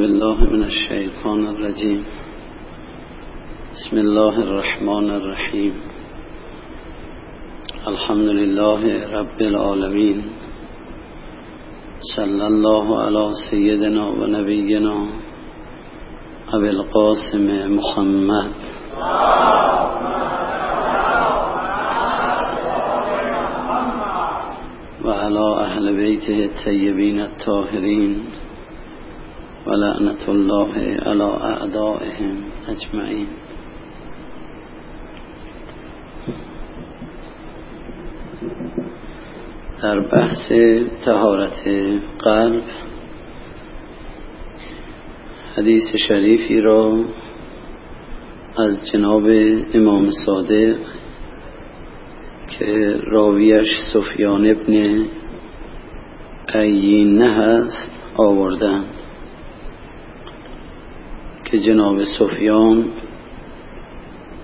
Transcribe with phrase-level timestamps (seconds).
[0.00, 2.06] بالله من الشیطان الرجیم.
[3.72, 5.72] بسم الله الرحمن الرحیم.
[7.86, 8.82] الحمد لله
[9.12, 10.22] رب العالمین.
[12.16, 15.06] صلی الله علی سیدنا و نبینا
[16.52, 18.50] ابی القاسم محمد.
[25.04, 28.39] و علی اهل بیته الطیبین الطاهرین.
[29.70, 32.36] و لعنت الله علی اعدائهم
[32.68, 33.26] اجمعین
[39.82, 40.52] در بحث
[41.04, 41.68] تهارت
[42.18, 42.62] قلب
[45.56, 47.04] حدیث شریفی را
[48.58, 49.24] از جناب
[49.74, 50.76] امام صادق
[52.48, 55.06] که راویش سفیان ابن
[56.54, 58.99] عینه هست آوردن
[61.50, 62.88] که جناب سفیان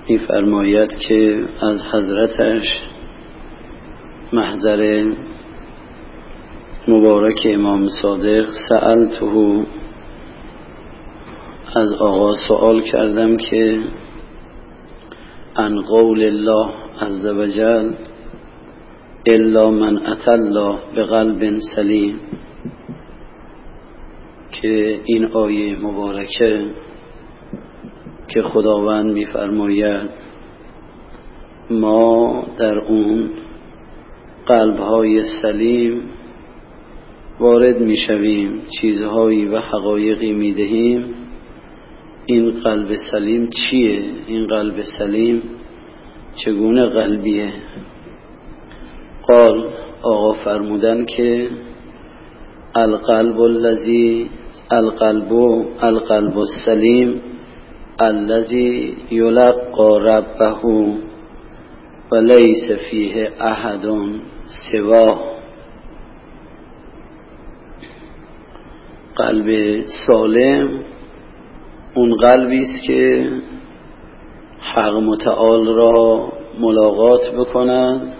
[0.09, 2.65] میفرماید که از حضرتش
[4.33, 5.05] محضر
[6.89, 9.67] مبارک امام صادق سألته
[11.77, 13.81] از آقا سوال کردم که
[15.57, 16.69] ان قول الله
[17.01, 17.93] عز وجل
[19.27, 22.21] الا من اتى الله به قلب سلیم
[24.53, 26.65] که این آیه مبارکه
[28.37, 30.11] که خداوند میفرماید
[31.71, 33.31] ما در اون
[34.47, 36.03] قلبهای سلیم
[37.41, 41.15] وارد می‌شویم چیزهایی و حقایقی می‌دهیم.
[42.27, 45.43] این قلب سلیم چیه؟ این قلب سلیم
[46.45, 47.53] چگونه قلبیه؟
[49.29, 49.65] قال
[50.03, 51.51] آقا فرمودن که
[52.75, 54.31] القلب الذي
[54.71, 55.33] القلب
[55.81, 57.36] القلب السلیم
[58.01, 60.63] الذي يلقى ربه
[62.13, 63.87] وليس فيه احد
[64.73, 65.37] سواه.
[69.17, 70.85] قلب سالم
[71.95, 73.31] اون قلبی است که
[74.61, 78.13] حق متعال را ملاقات بکنند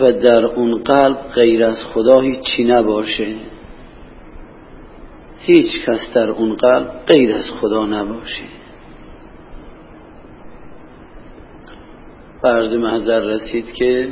[0.00, 3.26] و در اون قلب غیر از خدا هیچی نباشه.
[5.48, 8.44] هیچ کس در اون قلب غیر از خدا نباشه.
[12.42, 14.08] فرض محضر رسید که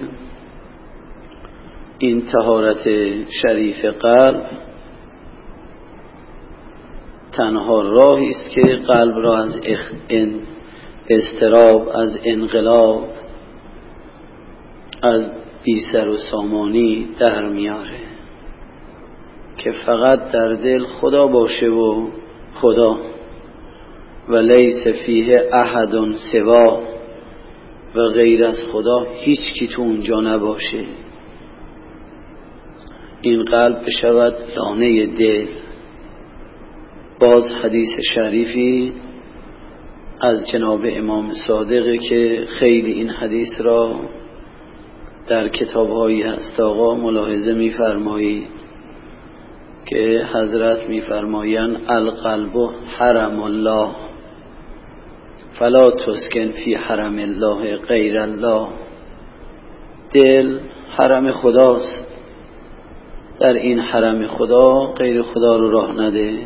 [1.98, 2.88] این تهارت
[3.42, 4.46] شریف قلب
[7.32, 9.60] تنها راهی است که قلب را از
[11.08, 13.08] استراب از انقلاب
[15.02, 15.26] از
[15.64, 18.05] بی سر و سامانی در میاره.
[19.58, 22.08] که فقط در دل خدا باشه و
[22.54, 22.98] خدا.
[24.28, 25.90] و لیس فیه احد
[26.32, 26.82] سوا.
[27.94, 30.84] و غیر از خدا هیچ کی تو اونجا نباشه.
[33.20, 35.46] این قلب بشود لانه دل.
[37.20, 38.92] باز حدیث شریفی
[40.20, 43.94] از جناب امام صادقه که خیلی این حدیث را
[45.28, 46.60] در کتابهایی هست.
[46.60, 48.55] آقا ملاحظه میفرمایید
[49.86, 52.52] که حضرت میفرمایند القلب
[52.98, 53.88] حرم الله.
[55.58, 58.68] فلا تسکن فی حرم الله غیر الله.
[60.14, 60.58] دل
[60.98, 62.06] حرم خداست.
[63.40, 66.38] در این حرم خدا غیر خدا رو راه نده.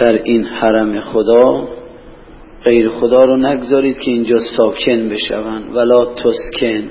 [0.00, 1.68] در این حرم خدا
[2.64, 5.76] غیر خدا رو نگذارید که اینجا ساکن بشوند.
[5.76, 6.90] ولا تسکن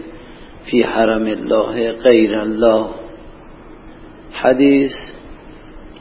[0.66, 3.03] فی حرم الله غیر الله.
[4.42, 4.92] حدیث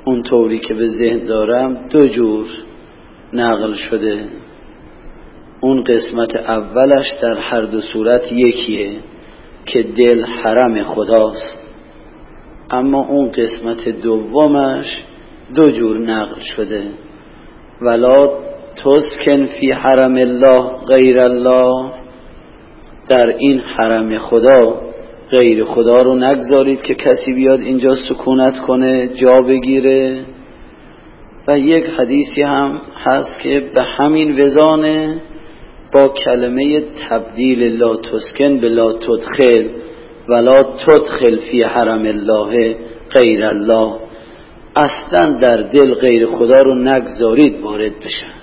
[0.04, 2.46] اون طوری که به ذهن دارم دو جور
[3.32, 4.24] نقل شده.
[5.60, 8.90] اون قسمت اولش در هر دو صورت یکیه
[9.66, 11.62] که دل حرم خداست.
[12.70, 14.86] اما اون قسمت دومش
[15.54, 16.82] دو جور نقل شده.
[17.80, 18.30] ولا
[18.76, 21.92] تسکن فی حرم الله غیر الله.
[23.08, 24.91] در این حرم خدا
[25.36, 30.24] غیر خدا رو نگذارید که کسی بیاد اینجا سکونت کنه جا بگیره.
[31.48, 35.22] و یک حدیثی هم هست که به همین وزانه
[35.94, 39.68] با کلمه تبدیل لا تسکن به لا تدخل
[40.28, 42.76] ولا تدخل فی حرم الله
[43.14, 43.92] غیر الله.
[44.76, 48.41] اصلا در دل غیر خدا رو نگذارید وارد بشن.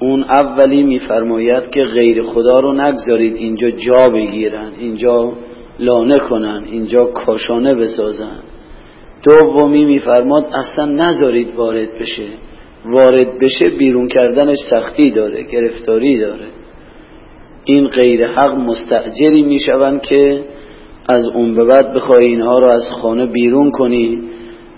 [0.00, 5.32] اون اولی میفرماید که غیر خدا رو نگذارید اینجا جا بگیرن اینجا
[5.78, 8.38] لانه کنن اینجا کاشانه بسازن.
[9.28, 12.26] دومی میفرماد اصلا نذارید وارد بشه.
[12.84, 16.46] وارد بشه بیرون کردنش سختی داره گرفتاری داره.
[17.64, 20.44] این غیر حق مستعجری می‌شوند که
[21.08, 24.22] از اون به بعد بخوای اینها رو از خانه بیرون کنی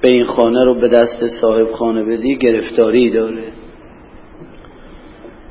[0.02, 3.51] به این خانه رو به دست صاحب خانه بدی گرفتاری داره.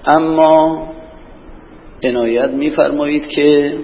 [0.08, 0.88] اما
[2.04, 3.78] عنایت میفرمایید که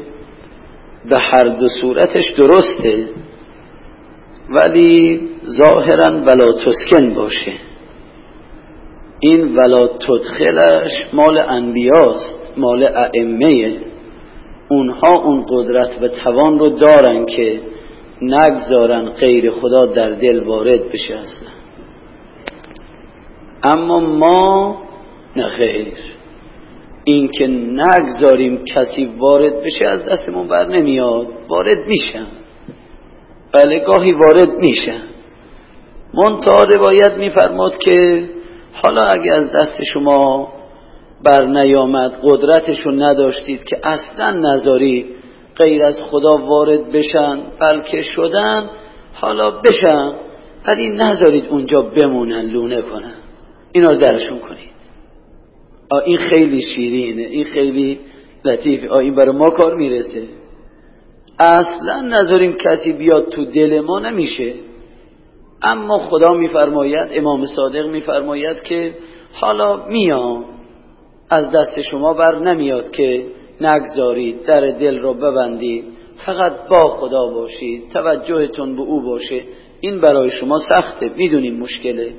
[1.09, 3.07] به هر دو صورتش درسته
[4.49, 5.21] ولی
[5.57, 7.53] ظاهرا ولا تسکن باشه.
[9.19, 13.77] این ولا تدخلش مال انبیاست مال ائمه.
[14.69, 17.59] اونها اون قدرت و توان رو دارن که
[18.21, 21.49] نگذارن غیر خدا در دل وارد بشه اصلا.
[23.63, 24.77] اما ما
[25.37, 25.93] نه خیر.
[27.03, 32.27] این که نگذاریم کسی وارد بشه از دستمون بر نمیاد وارد میشن.
[33.53, 35.01] بله گاهی وارد میشن.
[36.13, 38.29] منتها روایت میفرماد که
[38.73, 40.53] حالا اگه از دست شما
[41.23, 45.05] بر نیامد قدرتشو نداشتید که اصلا نذارید
[45.55, 48.69] غیر از خدا وارد بشن بلکه شدن
[49.13, 50.13] حالا بشن.
[50.67, 53.13] ولی نذارید اونجا بمونن لونه کنن.
[53.71, 54.76] اینا درشون کنید.
[56.05, 57.99] این خیلی شیرینه این خیلی
[58.45, 58.93] لطیفه.
[58.93, 60.23] این برای ما کار می‌رسه.
[61.39, 64.53] اصلا نذاریم کسی بیاد تو دل ما نمیشه.
[65.63, 68.93] اما خدا میفرماید امام صادق میفرماید که
[69.33, 70.45] حالا میام
[71.29, 73.25] از دست شما بر نمیاد که
[73.61, 75.85] نگذارید در دل رو ببندید.
[76.25, 79.41] فقط با خدا باشید توجهتون به او باشه.
[79.79, 82.13] این برای شما سخته می‌دونیم مشکله.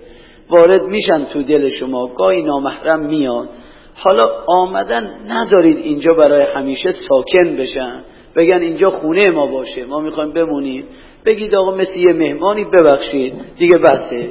[0.51, 3.49] وارد میشن تو دل شما گاهی نامحرم میاد
[3.95, 8.01] حالا آمدن نذارید اینجا برای همیشه ساکن بشن.
[8.37, 10.85] بگن اینجا خونه ما باشه ما می‌خوایم بمونیم.
[11.27, 13.35] بگید آقا مثل یه مهمانی ببخشید.
[13.59, 14.31] دیگه بسه.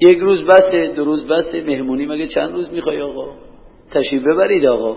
[0.00, 1.62] یک روز بسه دو روز بسه.
[1.62, 3.26] مهمونی مگه چند روز می‌خوای آقا؟
[3.94, 4.96] تشریف ببرید آقا.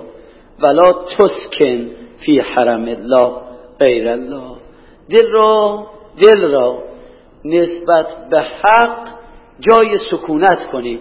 [0.59, 1.88] ولا تسکن
[2.25, 3.31] فی حرم الله
[3.79, 4.55] غیر الله.
[5.09, 5.85] دل را
[6.23, 6.83] دل را
[7.45, 9.13] نسبت به حق
[9.69, 11.00] جای سکونت کنید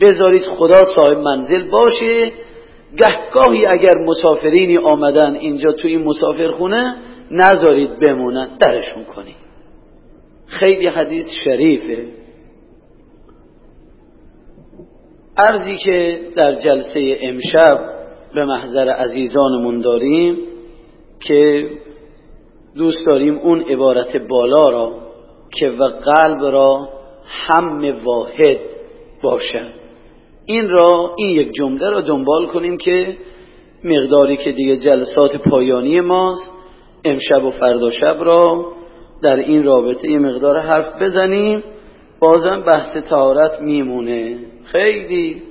[0.00, 2.32] بذارید خدا صاحب منزل باشه.
[2.96, 6.96] گهگاهی اگر مسافرینی آمدن اینجا توی این مسافرخونه
[7.30, 9.36] نذارید بمونن درشون کنید
[10.46, 12.06] خیلی حدیث شریفه.
[15.38, 17.78] ارزی که در جلسه امشب
[18.34, 20.36] به محضر عزیزانمون داریم
[21.20, 21.70] که
[22.74, 24.92] دوست داریم اون عبارت بالا را
[25.60, 26.88] که و قلب را
[27.28, 28.58] هم واحد
[29.22, 29.78] باشد
[30.46, 33.16] این را این یک جمله را دنبال کنیم که
[33.84, 36.52] مقداری که دیگه جلسات پایانی ماست
[37.04, 38.72] امشب و فردا شب را
[39.22, 41.62] در این رابطه یه مقدار حرف بزنیم.
[42.20, 44.38] بازم بحث تهارت میمونه.
[44.64, 45.42] خیلی.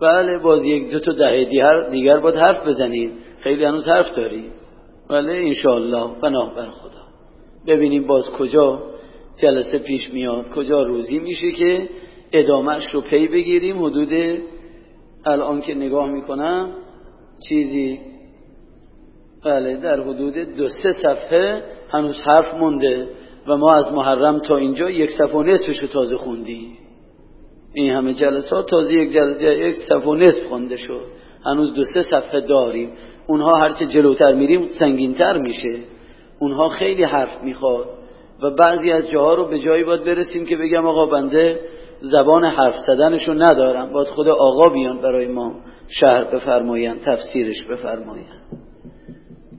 [0.00, 1.44] بله باز یک دو تا دهه
[1.90, 3.12] دیگر باید حرف بزنیم.
[3.40, 4.52] خیلی هنوز حرف داریم.
[5.10, 6.20] بله انشاءالله.
[6.22, 7.02] پناه بر خدا.
[7.66, 8.91] ببینیم باز کجا
[9.40, 10.50] جلسه پیش میاد.
[10.50, 11.88] کجا روزی میشه که
[12.32, 14.42] ادامهش رو پی بگیریم؟ حدود
[15.26, 16.72] الان که نگاه می‌کنم
[17.48, 18.00] چیزی؟
[19.44, 23.08] بله در حدود دو سه صفحه هنوز حرف مونده
[23.46, 26.78] و ما از محرم تا اینجا یک صفحه و نصفش رو تازه خوندیم.
[27.74, 31.06] این همه جلسات تازه یک جلسه یک صفحه و نصف خونده شد.
[31.46, 32.90] هنوز دو سه صفحه داریم.
[33.26, 35.78] اونها هرچه جلوتر میریم سنگینتر میشه.
[36.40, 37.86] اونها خیلی حرف می‌خواد.
[38.42, 41.60] و بعضی از جاها رو به جایی باید برسیم که بگم آقا بنده
[42.00, 43.92] زبان حرف زدنشو ندارم.
[43.92, 45.54] باید خود آقا بیان برای ما
[45.88, 48.26] شهر بفرماین تفسیرش بفرماین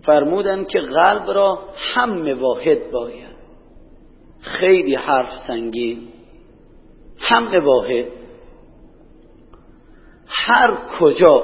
[0.05, 1.59] فرمودن که قلب را
[1.93, 3.33] هم واحد باید.
[4.41, 5.99] خیلی حرف سنگین.
[7.19, 8.05] هم واحد.
[10.27, 11.43] هر کجا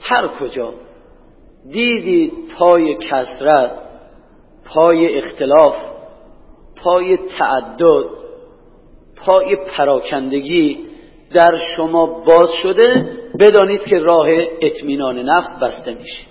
[0.00, 0.74] هر کجا
[1.72, 3.72] دیدید پای کسرت
[4.64, 5.74] پای اختلاف
[6.82, 8.04] پای تعدد
[9.16, 10.78] پای پراکندگی
[11.34, 14.26] در شما باز شده بدانید که راه
[14.62, 16.22] اطمینان نفس بسته میشه.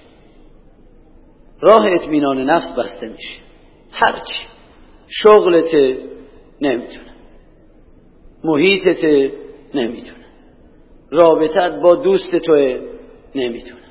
[1.62, 3.36] راه اطمینان نفس بسته میشه.
[3.92, 4.48] هرچی
[5.08, 5.74] شغلت
[6.62, 7.10] نمی‌تونه.
[8.44, 9.04] محیطت
[9.74, 10.26] نمی‌تونه.
[11.12, 12.80] رابطت با دوست توه
[13.36, 13.82] نمی‌تونه.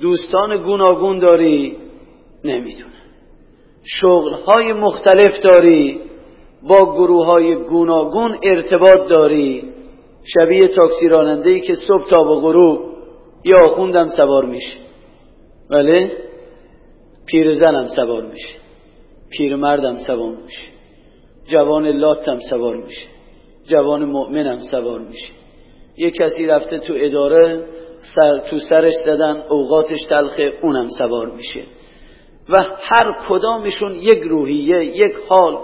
[0.00, 1.76] دوستان گوناگون داری
[2.44, 2.99] نمی‌تونه.
[3.84, 6.00] شغلهای مختلف داری
[6.62, 9.72] با گروه های گوناگون ارتباط داری.
[10.34, 12.80] شبیه تاکسی راننده که صبح تا به غروب
[13.44, 14.78] یا آخوندم سوار میشه
[15.70, 16.10] ولی
[17.54, 20.68] زنم سوار میشه مردم سوار میشه
[21.50, 23.06] جوان لات هم سوار میشه
[23.64, 25.32] جوان مؤمن هم سوار میشه
[25.96, 27.64] یه کسی رفته تو اداره
[28.16, 31.60] سر تو سرش زدن اوقاتش تلخه اونم سوار میشه.
[32.52, 35.58] و هر کدامشون یک روحیه یک حال.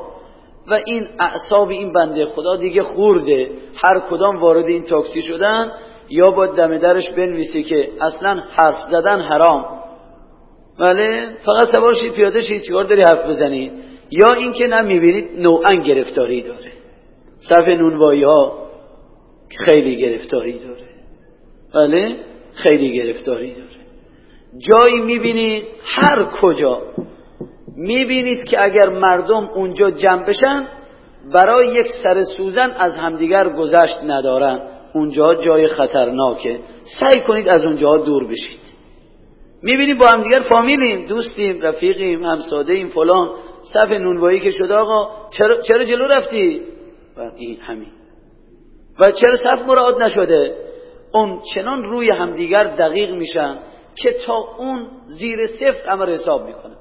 [0.71, 3.51] و این اعصاب این بنده خدا دیگه خورده.
[3.85, 5.73] هر کدام وارد این تاکسی شدن
[6.09, 9.65] یا با دم درش بنویسه که اصلا حرف زدن حرام.
[10.79, 13.73] بله؟ فقط سوار شید پیاده شید چیکار داری حرف بزنی؟
[14.11, 16.73] یا اینکه نه می‌بینید نوعا گرفتاری داره.
[17.49, 18.69] صف نونوایی ها
[19.65, 20.87] خیلی گرفتاری داره.
[21.75, 22.17] بله؟
[22.55, 23.76] خیلی گرفتاری داره.
[24.59, 26.83] جایی می‌بینید هر کجا
[27.77, 30.69] می‌بینید که اگر مردم اونجا جمع بشن
[31.35, 34.61] برای یک سر سوزن از همدیگر گذشت ندارن.
[34.95, 36.59] اونجا جای خطرناکه.
[37.01, 38.61] سعی کنید از اونجا دور بشید.
[39.63, 43.29] می‌بینید با همدیگر فامیلیم دوستیم رفیقیم همساده ایم فلان.
[43.73, 46.61] صف نونوایی که شده آقا چرا, چرا جلو رفتی؟
[47.17, 47.89] و این همین.
[49.01, 50.55] و چرا صف مراد نشده؟
[51.13, 53.59] اون چنان روی همدیگر دقیق میشن.
[54.03, 56.77] که تا اون زیر صفر همه حساب می‌کنن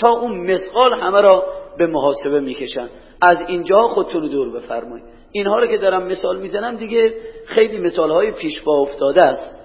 [0.00, 1.44] تا اون مسقال همه را
[1.78, 2.88] به محاسبه می‌کشن.
[3.22, 5.04] از اینجا خودتون دور بفرمایید.
[5.32, 7.14] اینها رو که دارم مثال می‌زنم دیگه
[7.46, 9.56] خیلی مثال های پیش با افتاده است.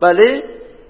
[0.00, 0.42] بله؟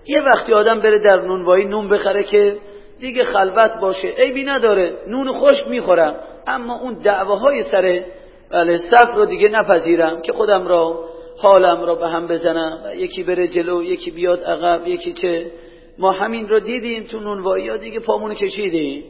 [0.07, 2.57] یه وقتی آدم بره در نونوایی نون بخره که
[3.01, 4.97] دیگه خلوت باشه عیبی نداره.
[5.09, 6.17] نون خوش می‌خورم.
[6.47, 8.05] اما اون دعواهای سر
[8.51, 11.05] بله صف رو دیگه نپذیرم که خودم را
[11.43, 12.79] حالم را به هم بزنم.
[12.85, 15.51] و یکی بره جلو یکی بیاد عقب یکی چه.
[15.99, 19.05] ما همین رو دیدیم تو نونوایی ها دیگه پامونو کشیدیم.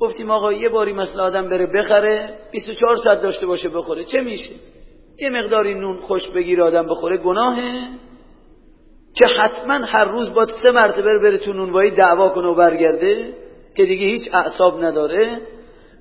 [0.00, 4.04] گفتیم آقا یه باری مثل آدم بره بخره 24 ساعت داشته باشه بخوره.
[4.04, 4.50] چه میشه؟
[5.18, 7.16] یه مقداری نون خوش بگیر آدم بخوره.
[7.16, 7.72] گناهه.
[9.14, 13.34] که حتما هر روز با سه مرتبه بره تو نونوایی دعوا کنه و برگرده
[13.76, 15.40] که دیگه هیچ اعصاب نداره.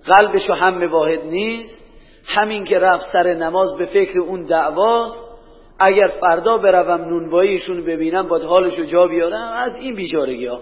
[0.06, 1.86] قلبشو هم واحد نیست.
[2.26, 5.35] همین که رفت سر نماز به فکر اون دعواست.
[5.80, 9.54] اگر فردا بروم نونواییشون ببینم باید حالشو جا بیارم.
[9.54, 10.60] از این بیچارگی ها.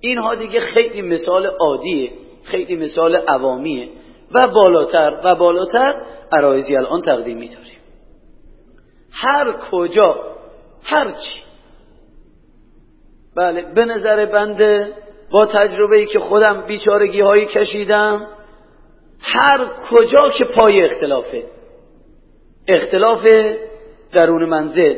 [0.00, 2.10] اینها دیگه خیلی مثال عادیه
[2.44, 3.88] خیلی مثال عوامیه
[4.34, 5.94] و بالاتر و بالاتر
[6.32, 7.78] عرایزی الان تقدیم میداریم
[9.12, 10.16] هر کجا
[10.84, 11.40] هر چی.
[13.36, 14.92] بله به نظر بنده
[15.30, 18.26] با تجربه ای که خودم بیچارگی هایی کشیدم
[19.20, 21.44] هر کجا که پای اختلافه.
[22.68, 23.26] اختلاف
[24.12, 24.96] درون منزل.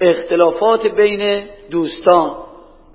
[0.00, 2.36] اختلافات بین دوستان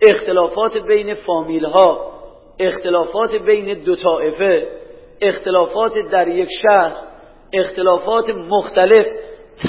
[0.01, 2.11] اختلافات بین فامیل ها
[2.59, 4.67] اختلافات بین دو طائفه
[5.21, 6.93] اختلافات در یک شهر
[7.53, 9.05] اختلافات مختلف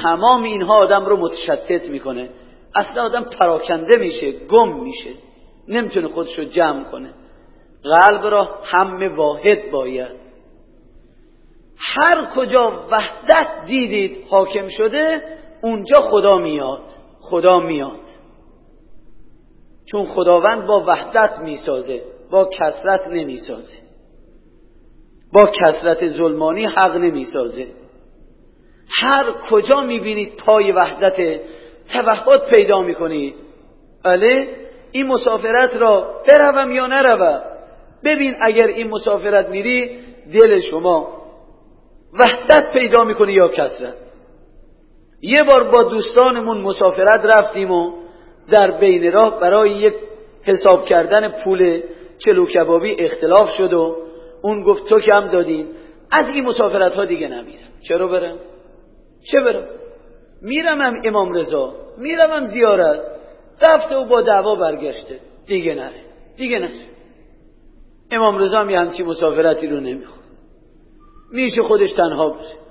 [0.02, 2.30] تمام اینها آدم رو متشتت می‌کنه.
[2.75, 5.11] اصلا آدم پراکنده میشه گم میشه.
[5.68, 7.11] نمی‌تونه خودشو جمع کنه.
[7.83, 10.26] قلب را هم واحد باید.
[11.78, 15.23] هر کجا وحدت دیدید حاکم شده
[15.63, 16.83] اونجا خدا میاد.
[17.21, 18.01] خدا میاد.
[19.91, 23.75] چون خداوند با وحدت می‌سازه با کسرت نمی‌سازه.
[25.33, 27.67] با کسرت ظلمانی حق نمی‌سازه.
[29.01, 31.41] هر کجا می‌بینید پای وحدت
[31.93, 33.35] توحد پیدا می‌کنید
[34.05, 34.49] بله؟
[34.93, 37.41] این مسافرت را بروم یا نروم؟
[38.05, 39.99] ببین اگر این مسافرت میری
[40.33, 41.23] دل شما
[42.13, 44.06] وحدت پیدا می‌کنه یا کسرت
[45.20, 47.92] یه بار با دوستانمون مسافرت رفتیم و
[48.52, 49.94] در بین راه برای یک
[50.42, 51.82] حساب کردن پول
[52.18, 53.96] چلو کبابی اختلاف شد و
[54.42, 55.66] اون گفت تو کم دادین
[56.12, 57.68] از این مسافرت ها دیگه نمیرم.
[57.88, 58.37] چرا برم؟
[59.32, 59.66] چه برم؟
[60.42, 63.00] میرم هم امام رضا میرم هم زیارت.
[63.68, 65.20] رفته و با دعوا برگشته.
[65.46, 66.00] دیگه نره.
[66.37, 66.87] دیگه نره.
[68.11, 70.20] امام رضا هم یه همچی مسافرتی رو نمی‌خواد.
[71.32, 72.65] میشه خودش تنها بره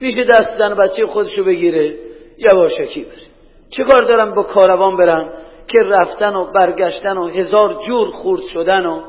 [0.00, 1.94] میشه دست زن بچه خودشو بگیره
[2.38, 3.26] یواشکی بره.
[3.70, 5.32] چه کار دارم با کاروان برم
[5.68, 9.02] که رفتن و برگشتن و هزار جور خورد شدن و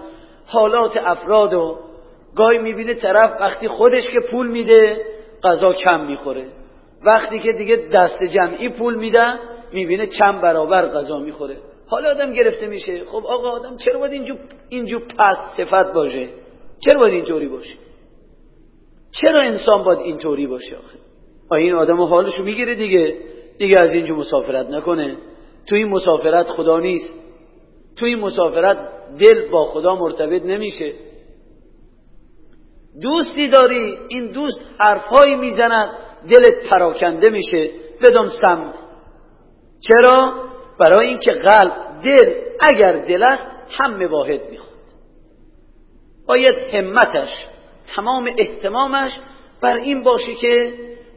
[0.46, 1.77] حالات افراد و
[2.36, 5.06] گاهی می‌بینه طرف وقتی خودش که پول میده
[5.44, 6.46] غذا کم می‌خوره.
[7.06, 9.39] وقتی که دیگه دست جمعی پول میدن
[9.74, 11.58] می‌بینه چند برابر غذا می‌خوره.
[11.89, 13.06] حالا آدم گرفته میشه.
[13.06, 14.38] خب آقا آدم چرا باید اینجور,
[14.70, 16.27] اینجور پس صفت باشه؟
[16.79, 17.74] چرا باید اینطوری باشه؟
[19.21, 20.97] چرا انسان باید اینطوری باشه آخه؟
[21.55, 23.17] این آدم حالشو می‌گیره دیگه.
[23.57, 25.17] دیگه از اینجا مسافرت نکنه.
[25.69, 27.13] تو این مسافرت خدا نیست.
[28.00, 28.77] تو این مسافرت
[29.19, 30.93] دل با خدا مرتبط نمیشه.
[33.01, 35.89] دوستی داری این دوست حرفهایی می‌زند
[36.33, 37.69] دلت پراکنده میشه.
[38.01, 38.74] بدون سم.
[39.79, 40.33] چرا؟
[40.79, 44.77] برای اینکه قلب دل اگر دل است هم واحد می‌خواد.
[46.27, 47.29] باید همتش
[47.96, 49.12] تمام احتمامش
[49.62, 50.74] بر این باشه که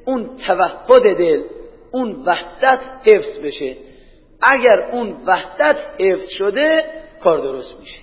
[0.07, 1.43] اون توحد دل
[1.93, 3.77] اون وحدت حفظ بشه.
[4.53, 6.85] اگر اون وحدت حفظ شده
[7.23, 8.01] کار درست میشه.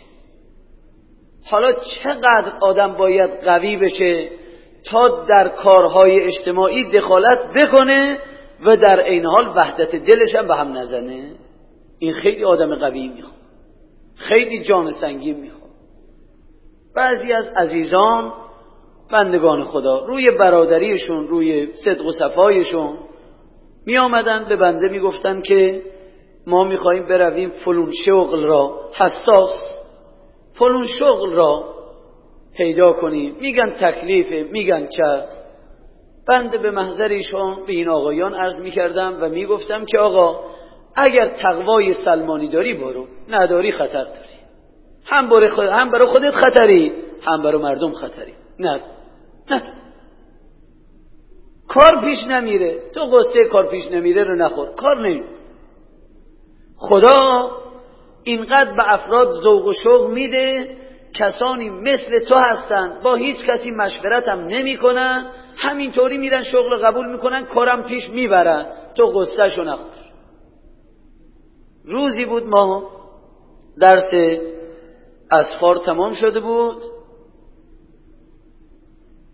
[1.45, 4.29] حالا چقدر آدم باید قوی بشه
[4.91, 8.19] تا در کارهای اجتماعی دخالت بکنه
[8.65, 11.31] و در این حال وحدت دلش هم به هم نزنه؟
[11.99, 13.37] این خیلی آدم قوی می‌خواد.
[14.15, 15.71] خیلی جان سنگین می‌خواد.
[16.95, 18.33] بعضی از عزیزان
[19.11, 22.97] بندگان خدا روی برادریشون روی صدق و صفایشون
[23.85, 25.81] می آمدن به بنده می گفتن که
[26.47, 29.77] ما می خواهیم برویم فلون شغل را حساس
[30.59, 31.63] فلون شغل را
[32.57, 33.35] پیدا کنیم.
[33.39, 35.23] میگن تکلیفه میگن چه
[36.27, 40.39] بنده به محضر ایشان به این آقایان عرض می کردم و می گفتم که آقا
[40.95, 44.37] اگر تقوای سلمانی داری برو نداری خطر داری.
[45.05, 48.33] هم برای, خود هم برای خودت خطری هم برای مردم خطری.
[48.59, 48.81] نه.
[49.51, 49.73] نه.
[51.67, 52.81] کار پیش نمیره.
[52.95, 54.75] تو قصه کار پیش نمیره رو نخور.
[54.75, 55.23] کار نمی
[56.77, 57.51] خدا
[58.23, 60.77] اینقدر به افراد ذوق و شوق میده
[61.13, 67.45] کسانی مثل تو هستن با هیچ کسی مشورت هم نمی‌کنن همینطوری میرن شغل قبول می‌کنن
[67.45, 68.65] کارم پیش می‌برن.
[68.95, 69.91] تو قصه شو نخور.
[71.85, 72.89] روزی بود ما
[73.81, 74.39] درس
[75.31, 76.96] اسفار تمام شده بود.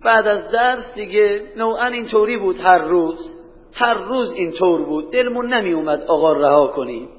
[0.06, 3.36] بعد از درس دیگه نوعا اینطوری بود هر روز.
[3.74, 5.12] هر روز اینطور بود.
[5.12, 7.10] دلمون نمی اومد آقا رها کنیم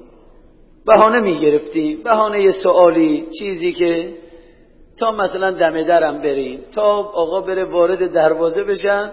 [0.85, 4.13] بهانه می گرفتیم بهانه سوالی چیزی که
[4.99, 9.11] تا مثلا دم درم بریم تا آقا بره وارد دروازه بشن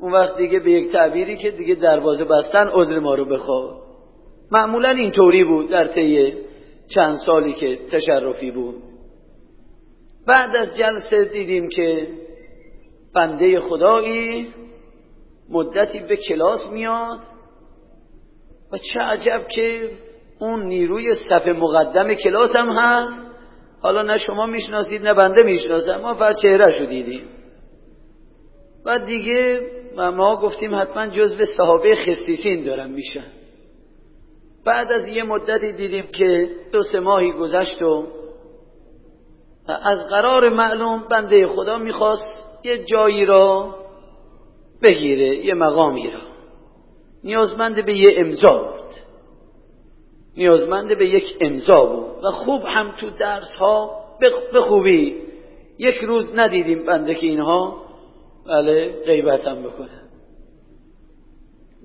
[0.00, 3.80] اون وقت دیگه به یک تعبیری که دیگه دروازه بستن عذر ما رو بخواه.
[4.52, 6.34] معمولا اینطوری بود در طی
[6.94, 8.74] چند سالی که تشرفی بود.
[10.26, 12.08] بعد از جلسه دیدیم که
[13.18, 14.54] بنده خدایی
[15.50, 17.18] مدتی به کلاس میاد
[18.72, 19.90] و چه عجب که
[20.40, 23.22] اون نیروی صف مقدم کلاس هم هست.
[23.82, 25.96] حالا نه شما می‌شناسید نه بنده می‌شناسم.
[25.96, 27.28] ما فقط چهره شو دیدیم.
[28.84, 29.60] و دیگه
[29.96, 33.26] ما گفتیم حتما جزو صحابه خستیسین دارم میشن.
[34.66, 38.06] بعد از یه مدتی دیدیم که دو سه ماهی گذشت و
[39.68, 43.74] از قرار معلوم بنده خدا می‌خواست یه جایی را
[44.82, 46.20] بگیره یه مقامی را.
[47.24, 48.94] نیازمند به یه امضا بود.
[50.36, 52.24] نیازمند به یک امضا بود.
[52.24, 54.04] و خوب هم تو درس ها
[54.52, 55.16] به خوبی.
[55.78, 57.88] یک روز ندیدیم بنده که اینها
[58.46, 60.02] بله غیبت هم بکنه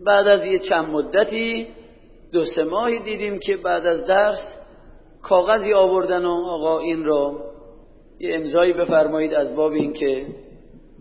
[0.06, 1.68] بعد از یه چند مدتی
[2.34, 4.54] دو سه ماهی دیدیم که بعد از درس
[5.24, 7.42] کاغذی آوردن و آقا این را
[8.20, 10.26] یه امضایی بفرمایید از باب این که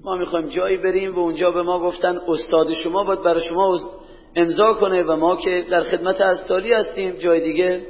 [0.05, 3.79] ما می‌خوایم جایی بریم و اونجا به ما گفتن استاد شما باید برای شما
[4.37, 7.81] امضا کنه و ما که در خدمت از سالی هستیم جای دیگه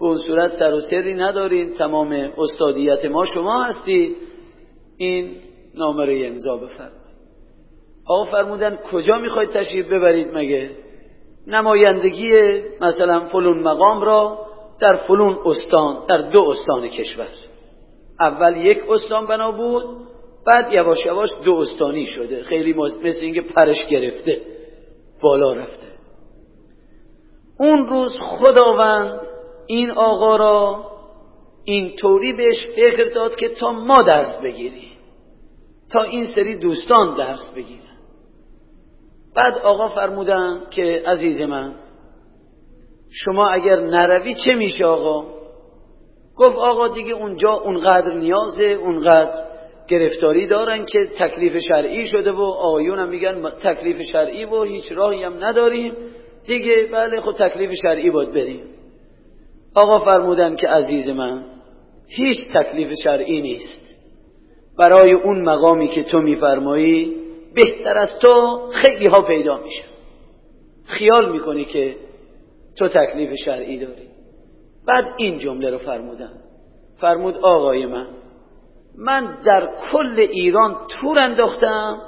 [0.00, 1.74] به اون صورت سر و سری نداریم.
[1.74, 4.16] تمام استادیت ما شما هستی.
[4.96, 5.36] این
[5.74, 7.04] نامره امضا بفرمایید.
[8.06, 10.70] آقا فرمودن کجا می‌خواید تشریف ببرید مگه؟
[11.46, 14.38] نمایندگی مثلا فلون مقام را
[14.80, 17.28] در فلون استان در دو استان کشور.
[18.20, 19.84] اول یک استان بنا بود
[20.46, 22.42] بعد یواش یواش دو استانی شده.
[22.42, 24.40] خیلی مثل اینکه پرش گرفته.
[25.22, 25.86] بالا رفته.
[27.58, 29.20] اون روز خداوند
[29.66, 30.84] این آقا را
[31.64, 34.92] اینطوری بهش فکر داد که تا ما درس بگیری
[35.92, 37.80] تا این سری دوستان درس بگیرن.
[39.36, 41.74] بعد آقا فرمودن که عزیز من
[43.10, 45.26] شما اگر نروی چه میشه آقا؟
[46.36, 49.43] گفت آقا دیگه اونجا اونقدر نیازه اونقدر
[49.88, 55.22] گرفتاری دارن که تکلیف شرعی شده و آقایون هم میگن تکلیف شرعی و هیچ راهی
[55.22, 55.94] هم نداریم.
[56.46, 58.64] دیگه بله خود تکلیف شرعی باید بریم.
[59.74, 61.44] آقا فرمودن که عزیز من
[62.08, 63.84] هیچ تکلیف شرعی نیست.
[64.78, 67.16] برای اون مقامی که تو میفرمایی
[67.54, 69.84] بهتر از تو خیلی ها پیدا میشه
[70.86, 71.96] خیال می‌کنی که
[72.78, 74.08] تو تکلیف شرعی داری.
[74.86, 76.32] بعد این جمله رو فرمودن.
[77.00, 78.06] فرمود آقای من
[78.98, 81.98] من در کل ایران تور انداختم.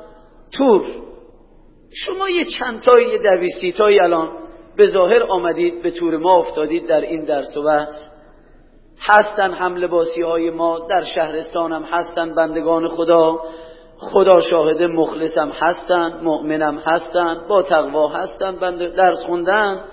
[0.59, 0.83] تور.
[2.05, 4.29] شما یه چند تایی یه دویستی تایی الان
[4.77, 8.09] به ظاهر آمدید به تور ما افتادید در این درس و بحث.
[9.01, 13.39] هستن حمل باسی های ما در شهرستانم هستن بندگان خدا.
[13.99, 19.85] خدا شاهد مخلصم هستن مؤمنم هستن با تقوا هستن بند درس خوندن.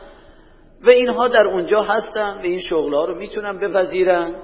[0.85, 4.35] و اینها در اونجا هستن و این شغلها رو می‌تونن بپذیرن.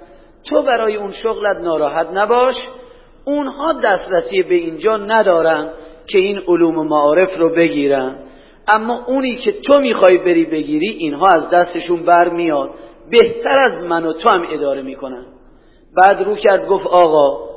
[0.44, 2.56] تو برای اون شغلت ناراحت نباش.
[3.26, 5.70] اونها دسترسی به اینجا ندارن
[6.08, 8.16] که این علوم معارف رو بگیرن.
[8.68, 12.70] اما اونی که تو می‌خوای بری بگیری اینها از دستشون برمیاد.
[13.12, 15.26] بهتر از من و تو هم اداره می‌کنن.
[15.98, 17.50] بعد رو کرد گفت آقا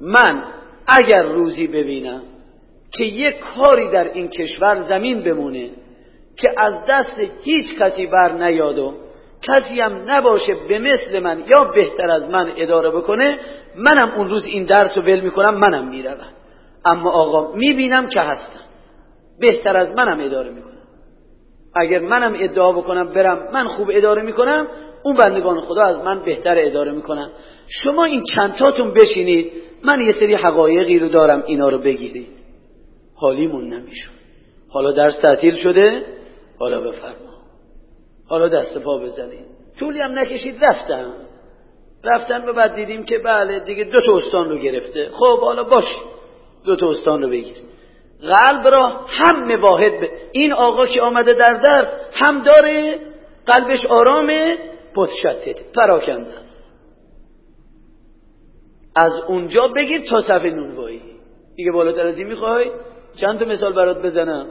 [0.00, 0.44] من
[0.88, 2.22] اگر روزی ببینم
[2.98, 5.70] که یک کاری در این کشور زمین بمونه
[6.36, 8.94] که از دست هیچ کسی بر نیاد و
[9.42, 13.38] کسی هم نباشه به مثل من یا بهتر از من اداره بکنه
[13.76, 16.32] منم اون روز این درس رو ول می‌کنم منم می‌روم.
[16.84, 18.60] اما آقا می‌بینم که هستم.
[19.40, 20.72] بهتر از منم اداره می‌کنم.
[21.74, 24.66] اگر منم ادعا بکنم برم من خوب اداره می‌کنم
[25.02, 27.30] اون بندگان خدا از من بهتر اداره می‌کنم
[27.68, 29.52] شما این چندتاتون بشینید
[29.84, 32.28] من یه سری حقایقی رو دارم اینا رو بگیرید.
[33.14, 34.14] حالیمون نمیشون
[34.70, 36.02] حالا درس تعطیل شده
[36.58, 37.35] حالا بفرما.
[38.28, 39.46] حالا دست پا بزنید
[39.78, 41.12] طولی هم نکشید رفتم
[42.04, 45.10] رفتن به بعد دیدیم که بله دیگه دو تا استان رو گرفته.
[45.12, 45.84] خب حالا باش
[46.64, 47.56] دو تا استان رو بگیر.
[48.20, 52.98] قلب را هم واحد به این آقا که آمده در درس هم داره
[53.46, 54.58] قلبش آرامه
[54.96, 56.46] پتشتت پراکنده
[58.96, 61.02] از اونجا بگیر تا صفحه نونوایی.
[61.56, 62.70] دیگه بالاتر از می‌خوای؟
[63.20, 64.46] چند تا مثال برات بزنم.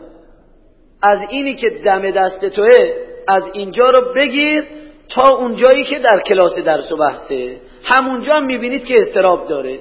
[1.01, 4.63] از اینی که دم دست توه از اینجا رو بگیر
[5.09, 7.57] تا اونجایی که در کلاس درس و بحثه.
[7.83, 9.79] همونجا هم می‌بینید که استراب داره.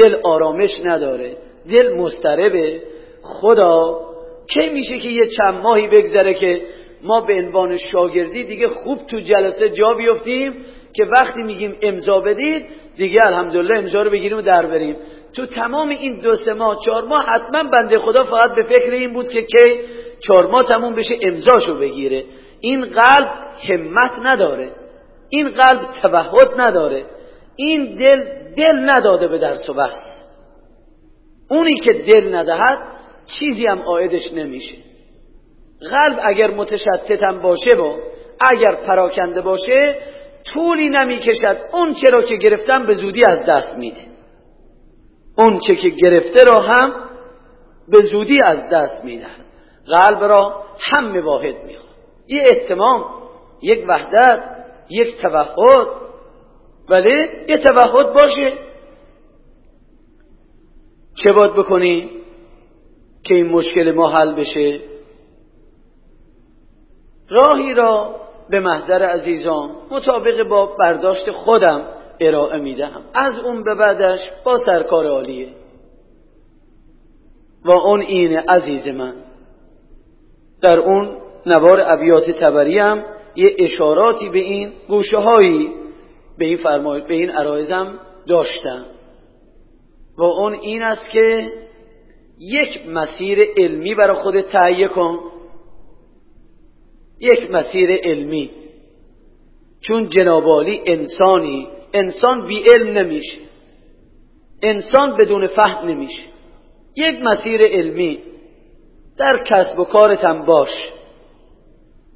[0.00, 1.36] دل آرامش نداره.
[1.70, 2.82] دل مستربه
[3.22, 4.00] خدا
[4.54, 6.62] کی میشه که یه چند ماهی بگذره که
[7.02, 10.52] ما به عنوان شاگردی دیگه خوب تو جلسه جا بیفتیم
[10.96, 14.96] که وقتی میگیم امضا بدید دیگه الحمدلله امضا رو بگیریم و در بریم.
[15.36, 19.12] تو تمام این دو سه ماه چهار ماه حتما بنده خدا فقط به فکر این
[19.12, 19.80] بود که کی
[20.20, 22.24] چهار ماه تموم بشه امضاشو بگیره.
[22.60, 23.28] این قلب
[23.68, 24.72] همت نداره.
[25.28, 27.04] این قلب توحد نداره.
[27.56, 28.24] این دل
[28.56, 30.16] دل نداده به درس و بحث.
[31.50, 32.78] اونی که دل ندهد
[33.38, 34.76] چیزی هم آیدش نمیشه.
[35.90, 37.98] قلب اگر متشتت هم باشه با
[38.50, 39.98] اگر پراکنده باشه
[40.54, 41.58] طولی نمی‌کشد.
[41.72, 44.00] اون چرا که گرفتم به زودی از دست میده.
[45.38, 46.92] اون چه که گرفته را هم
[47.88, 49.26] به زودی از دست میده
[49.86, 51.85] قلب را هم واحد می‌خواد
[52.28, 53.04] یه احتمام
[53.62, 54.42] یک وحدت
[54.90, 55.86] یک توحد.
[56.88, 58.52] ولی یه توحد باشه.
[61.24, 62.10] چه باید بکنی
[63.24, 64.80] که این مشکل ما حل بشه؟
[67.28, 68.16] راهی را
[68.50, 71.88] به محضر عزیزان مطابق با برداشت خودم
[72.20, 73.02] ارائه می‌دهم.
[73.14, 75.48] از اون به بعدش با سرکار عالیه.
[77.64, 79.14] و اون اینه عزیز من.
[80.62, 83.04] در اون نوار ابیات تبریم
[83.36, 85.70] یه اشاراتی به این گوشه هایی
[86.38, 88.84] به این فرمای به این عرایزم داشتم
[90.18, 91.52] و اون این است که
[92.38, 95.18] یک مسیر علمی برای خود تهیه کن.
[97.20, 98.50] یک مسیر علمی.
[99.80, 103.38] چون جنابالی انسانی انسان بی علم نمیشه.
[104.62, 106.22] انسان بدون فهم نمیشه.
[106.96, 108.18] یک مسیر علمی.
[109.18, 110.70] در کسب و کارتم باش.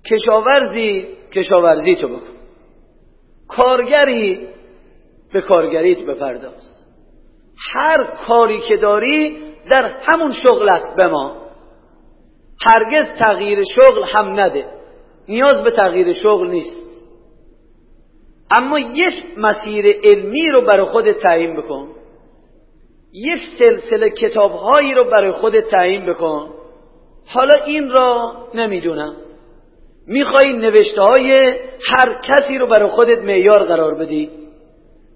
[0.04, 2.36] کشاورزی کشاورزی تو بکن.
[3.48, 4.48] کارگری
[5.32, 6.84] به کارگریت بپرداز.
[7.74, 9.38] هر کاری که داری
[9.70, 11.36] در همون شغلت بما
[12.66, 14.64] هرگز تغییر شغل هم نده.
[15.28, 16.90] نیاز به تغییر شغل نیست.
[18.58, 21.88] اما یک مسیر علمی رو برای خود تعیین بکن.
[23.12, 26.50] یک سلسله کتابهایی رو برای خود تعیین بکن.
[27.26, 29.16] حالا این را نمی‌دونم.
[30.06, 31.32] می‌خوای نوشته های
[31.86, 34.30] هر کسی رو برای خودت معیار قرار بدی.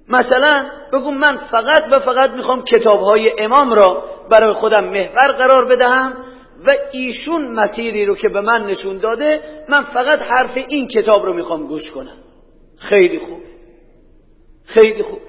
[0.09, 5.65] مثلا بگو من فقط و فقط می‌خوام کتاب های امام را برای خودم محور قرار
[5.65, 6.17] بدهم
[6.67, 11.33] و ایشون مسیری رو که به من نشون داده من فقط حرف این کتاب رو
[11.35, 12.17] می‌خوام گوش کنم.
[12.79, 13.41] خیلی خوب.
[14.65, 15.21] خیلی خوب.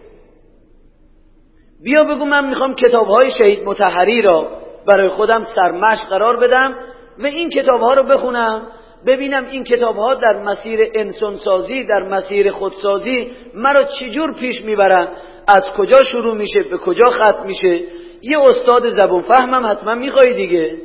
[1.83, 4.47] بیا بگو من می‌خوام کتاب های شهید متحری را
[4.87, 6.75] برای خودم سرمشق قرار بدم
[7.19, 8.67] و این کتاب ها رو بخونم.
[9.07, 15.07] ببینم این کتاب ها در مسیر انسانسازی در مسیر خودسازی مرا چجور پیش می‌برن؟
[15.47, 17.79] از کجا شروع میشه؟ به کجا ختم میشه؟
[18.21, 20.77] یه استاد زبون فهمم حتما می‌خوای دیگه.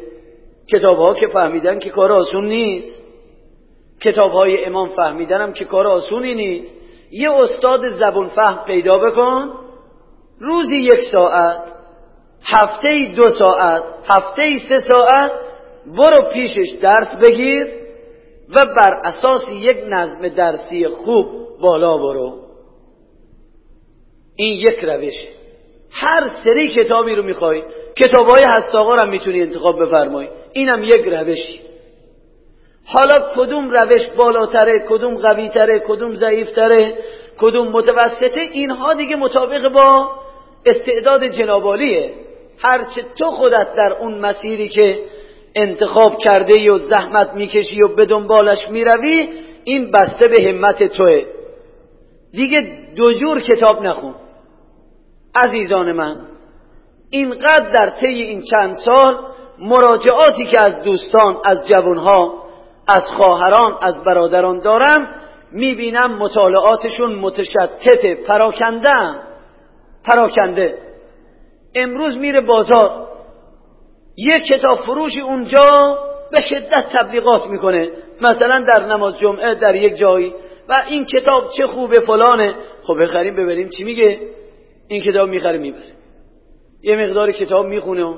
[0.72, 3.04] کتاب ها که فهمیدن که کار آسون نیست.
[4.02, 6.76] کتاب های امام فهمیدنم که کار آسونی نیست.
[7.10, 9.52] یه استاد زبون فهم پیدا بکن.
[10.40, 11.60] روزی یک ساعت
[12.44, 15.32] هفته دو ساعت هفته سه ساعت
[15.86, 17.79] برو پیشش درس بگیر.
[18.56, 21.26] و بر اساس یک نظم درسی خوب
[21.60, 22.34] بالا برو.
[24.36, 25.14] این یک روش.
[25.90, 27.62] هر سری کتابی رو می‌خوای
[27.96, 28.42] کتاب های
[29.02, 31.60] هم می‌تونی انتخاب بفرمایی اینم یک روشی
[32.86, 36.98] حالا کدوم روش بالاتره کدوم قویتره کدوم ضعیفتره
[37.38, 40.10] کدوم متوسطه؟ اینها دیگه مطابق با
[40.66, 42.14] استعداد جنابالیه.
[42.58, 44.98] هرچه تو خودت در اون مسیری که
[45.54, 49.28] انتخاب کرده و زحمت می‌کشی و به دنبالش می‌روی
[49.64, 51.24] این بسته به همت توه.
[52.32, 52.60] دیگه
[52.96, 54.14] دو جور کتاب نخون.
[55.34, 56.16] عزیزان من
[57.10, 59.18] اینقدر در طی این چند سال
[59.58, 62.44] مراجعاتی که از دوستان از جوانها
[62.88, 65.08] از خواهران از برادران دارم
[65.52, 68.90] می‌بینم مطالعاتشون متشتت پراکنده
[70.04, 70.78] پراکنده.
[71.74, 73.09] امروز میره بازار.
[74.16, 75.98] یک کتاب فروشی اونجا
[76.32, 77.90] به شدت تبلیغات می‌کنه.
[78.20, 80.34] مثلا در نماز جمعه در یک جایی.
[80.68, 82.54] و این کتاب چه خوبه فلانه.
[82.82, 83.68] خب بخریم ببریم.
[83.68, 84.18] چی میگه؟
[84.88, 85.82] این کتاب می‌خره می‌بره.
[86.82, 88.14] یه مقدار کتاب می‌خونه و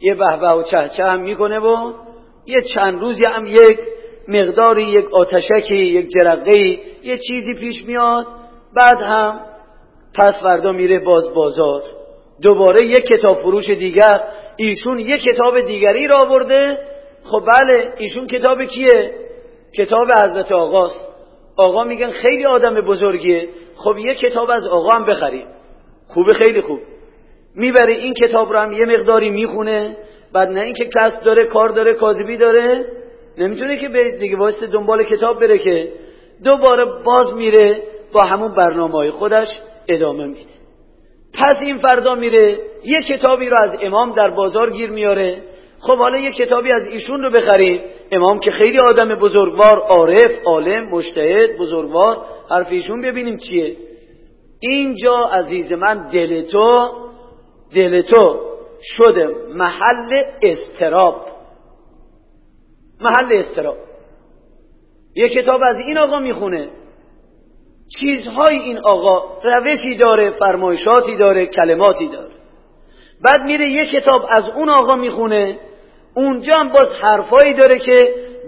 [0.00, 1.92] یه بهبه و چه چه هم می‌کنه و
[2.46, 3.78] یه چند روزی هم یک
[4.28, 6.58] مقداری یک آتشکی یک جرقه
[7.02, 8.26] یه چیزی پیش میاد.
[8.76, 9.40] بعد هم
[10.14, 11.82] پس فردا میره باز بازار.
[12.42, 14.20] دوباره یک کتاب فروش دیگر.
[14.56, 16.78] ایشون یک کتاب دیگری را آورده.
[17.24, 19.12] خب بله ایشون کتاب کیه؟
[19.78, 21.16] کتاب حضرت آقاست
[21.56, 23.48] آقا میگن خیلی آدم بزرگیه.
[23.76, 25.46] خب یک کتاب از آقا هم بخریم.
[26.06, 26.80] خوبه خیلی خوب.
[27.54, 29.96] می‌بره این کتاب رو هم یه مقداری می‌خونه.
[30.32, 32.86] بعد نه اینکه کسب داره کار داره کاذبی داره
[33.38, 35.92] نمی‌تونه که به دیگه واسه دنبال کتاب بره که
[36.44, 39.48] دوباره باز میره با همون برنامه های خودش
[39.88, 40.50] ادامه میده.
[41.34, 45.42] پس این فردا میره یه کتابی رو از امام در بازار گیر میاره.
[45.80, 47.80] خب حالا یه کتابی از ایشون رو بخریم
[48.12, 52.16] امام که خیلی آدم بزرگوار عارف عالم مجتهد بزرگوار
[52.50, 53.76] حرف ایشون ببینیم چیه.
[54.60, 56.90] اینجا عزیز من دل تو
[57.74, 58.40] دل تو
[58.82, 61.26] شده محل استراب
[63.00, 63.76] محل استراب
[65.14, 66.68] یه کتاب از این آقا می‌خونه.
[68.00, 72.35] چیزهای این آقا روشی داره فرمایشاتی داره کلماتی داره.
[73.24, 75.58] بعد میره یه کتاب از اون آقا می‌خونه.
[76.14, 77.98] اونجا هم باز حرفایی داره که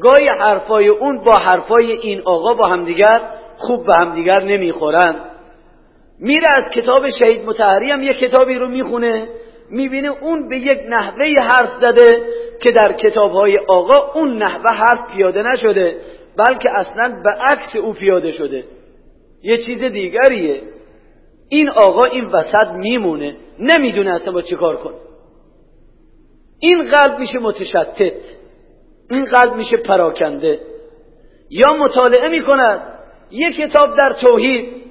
[0.00, 3.16] گاهی حرفای اون با حرفای این آقا با همدیگر
[3.57, 5.16] خوب به همدیگر نمی‌خورن.
[6.20, 9.28] میره از کتاب شهید متحری هم یه کتابی رو می‌خونه.
[9.70, 12.22] می‌بینه اون به یک نحوه حرف زده
[12.62, 15.96] که در کتابهای آقا اون نحوه حرف پیاده نشده
[16.38, 18.64] بلکه اصلا به عکس او پیاده شده.
[19.42, 20.62] یه چیز دیگریه.
[21.48, 24.92] این آقا این وسط میمونه نمی‌دونه اصلا با چی کار کن
[26.58, 28.12] این قلب میشه متشتت
[29.11, 30.61] این قلب میشه پراکنده.
[31.50, 32.98] یا مطالعه می‌کند
[33.30, 34.82] یک کتاب در توحید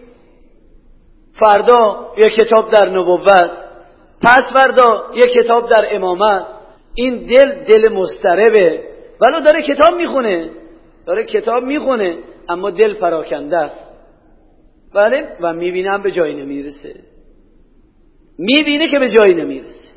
[1.40, 3.52] فردا یک کتاب در نبوت
[4.22, 6.46] پس فردا یک کتاب در امامت.
[6.96, 8.84] این دل دل مستربه
[9.22, 10.50] ولو داره کتاب می‌خونه
[11.08, 12.18] داره کتاب می‌خونه
[12.50, 13.87] اما دل پراکنده است.
[14.94, 16.96] بله؟ و می‌بینم به جایی نمی‌رسه.
[18.38, 19.94] می‌بینه که به جایی نمی‌رسه.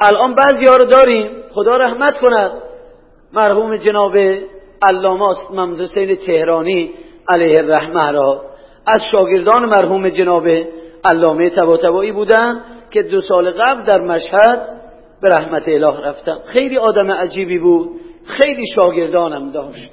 [0.00, 1.30] الان بعضی ها رو داریم.
[1.52, 2.50] خدا رحمت کند.
[3.32, 4.16] مرحوم جناب
[4.82, 6.90] علامه محمد حسین تهرانی
[7.28, 8.44] علیه الرحمه را.
[8.86, 10.48] از شاگردان مرحوم جناب
[11.04, 14.80] علامه تباتبایی بودن که دو سال قبل در مشهد
[15.22, 17.90] به رحمت اله رفتم خیلی آدم عجیبی بود.
[18.26, 19.92] خیلی شاگردانم داشت.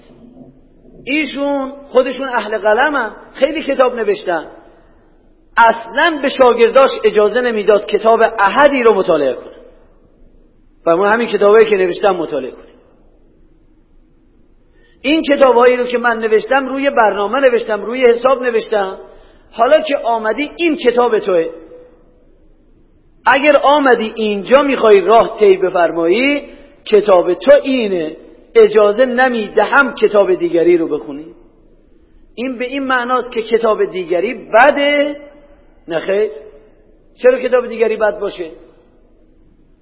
[1.09, 4.47] ایشون خودشون اهل قلمن خیلی کتاب نوشتن.
[5.57, 9.55] اصلا به شاگرداش اجازه نمی‌داد کتاب احدی رو مطالعه کنه.
[10.85, 12.75] و ما همین کتابایی که نوشتم مطالعه کنیم
[15.01, 18.97] این کتابهایی رو که من نوشتم روی برنامه نوشتم روی حساب نوشتم.
[19.51, 21.49] حالا که آمدی این کتاب توه.
[23.25, 26.49] اگر آمدی اینجا می‌خوای راه طی بفرمایی
[26.85, 28.17] کتاب تو اینه.
[28.55, 31.25] اجازه نمی‌دهم کتاب دیگری رو بخونی.
[32.35, 35.15] این به این معناست که کتاب دیگری بده.
[35.87, 36.31] نخیر
[37.21, 38.51] چرا کتاب دیگری بد باشه؟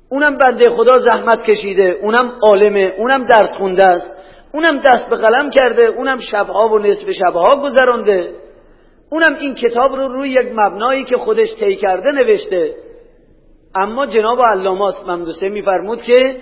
[0.10, 4.10] اونم بنده خدا زحمت کشیده اونم عالمه اونم درس خونده است.
[4.54, 8.32] اونم دست به قلم کرده اونم شبها و نصف شبها گذرانده.
[9.12, 12.76] اونم این کتاب رو روی یک مبنایی که خودش طی کرده نوشته.
[13.76, 16.36] اما جناب علامه ممدوسه میفرمود که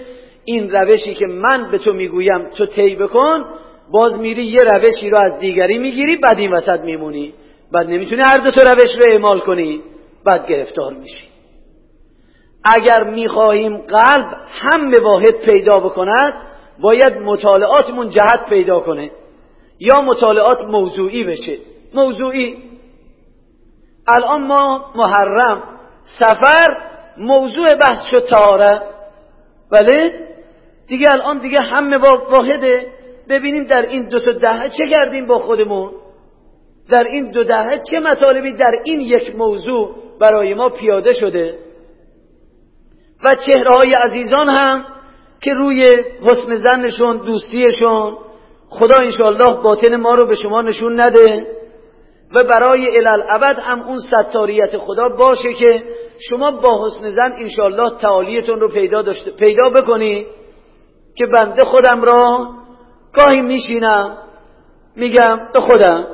[0.46, 3.46] این روشی که من به تو می‌گویم تو طی بکن
[3.92, 7.34] باز میری یه روشی رو از دیگری می‌گیری بعد این وسط میمونی.
[7.72, 9.82] بعد نمی‌تونی هر دو تا روش رو اعمال کنی
[10.26, 11.28] بعد گرفتار میشی.
[12.64, 16.34] اگر می‌خواهیم قلب هم واحد پیدا بکند
[16.80, 19.12] باید مطالعاتمون جهت پیدا کنه.
[19.80, 21.58] یا مطالعات موضوعی بشه.
[21.94, 22.58] موضوعی.
[24.08, 25.64] الان ما محرم
[26.20, 26.78] سفر
[27.18, 28.82] موضوع بحث شد تاره
[29.72, 30.26] بله
[30.88, 31.98] دیگه الان دیگه همه
[32.32, 32.88] واحده.
[33.30, 35.92] ببینیم در این دو تا دهه چه کردیم با خودمون؟
[36.90, 41.60] در این دو دهه چه مطالبی در این یک موضوع برای ما پیاده شده؟
[43.24, 44.86] و چهره های عزیزان هم
[45.42, 45.84] که روی
[46.22, 48.18] حسن زنشون دوستیشون
[48.70, 51.48] خدا انشاءالله باطن ما رو به شما نشون نده.
[52.36, 55.84] و برای الالعبد هم اون ستاریت خدا باشه که
[56.30, 60.28] شما با حسن زن انشاءالله تعالیتون رو پیدا, داشته پیدا بکنید
[61.16, 62.50] که بنده خودم را
[63.14, 64.18] گاهی میشینم
[64.96, 66.08] میگم به خودم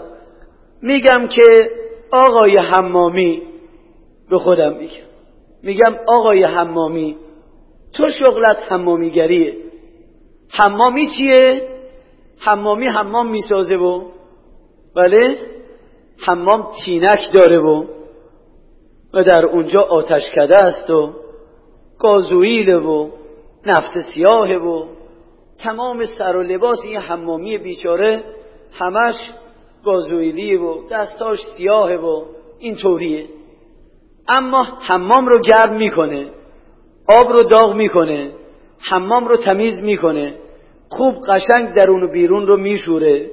[0.82, 1.72] میگم که
[2.12, 3.42] آقای حمامی
[4.30, 5.06] به خودم میگم.
[5.64, 7.18] میگم آقای حمامی
[7.94, 9.58] تو شغلت حمامیگریه.
[10.50, 11.68] حمامی چیه؟
[12.40, 14.04] حمامی حمام می‌سازه و
[14.96, 15.38] بله؟
[16.26, 17.86] حمام تینک داره و
[19.14, 21.14] و در اونجا آتش کده است و
[22.00, 23.10] گازوئیل و
[23.66, 24.86] نفت سیاه و
[25.60, 28.24] تمام سر و لباس این حمامی بیچاره
[28.74, 29.16] همش
[29.86, 32.24] گازوئیلی و دستاش سیاه و
[32.60, 33.26] این طوریه.
[34.28, 36.28] اما حمام رو گرم می‌کنه
[37.20, 38.32] آب رو داغ می‌کنه
[38.80, 40.36] حمام رو تمیز می‌کنه
[40.90, 43.30] خوب قشنگ درون و بیرون رو میشوره.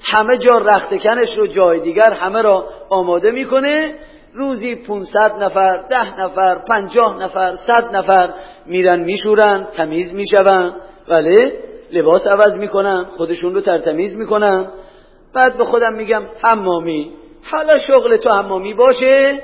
[0.00, 3.94] همه جا رختکنش رو جای دیگر همه را آماده می‌کنه.
[4.34, 8.30] روزی 500 نفر ده نفر پنجاه نفر صد نفر
[8.66, 10.72] میرن میشورن تمیز میشون.
[11.08, 11.52] ولی
[11.92, 14.66] لباس عوض می‌کنن خودشون رو ترتمیز می‌کنن.
[15.34, 17.12] بعد به خودم میگم حمامی
[17.50, 19.42] حالا شغل تو حمامی باشه؟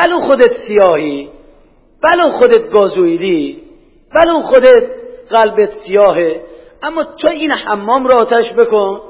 [0.00, 1.28] بلو خودت سیاهی
[2.02, 3.62] بلو خودت گازوئیلی
[4.14, 4.84] بلو خودت
[5.30, 6.40] قلبت سیاهه.
[6.82, 9.00] اما تو این حمام را آتش بکن.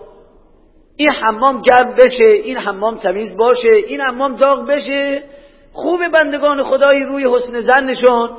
[1.01, 5.23] این حمام گرم بشه این حمام تمیز باشه این حمام داغ بشه.
[5.73, 8.31] خوب بندگان خدایی روی حسن زنشون.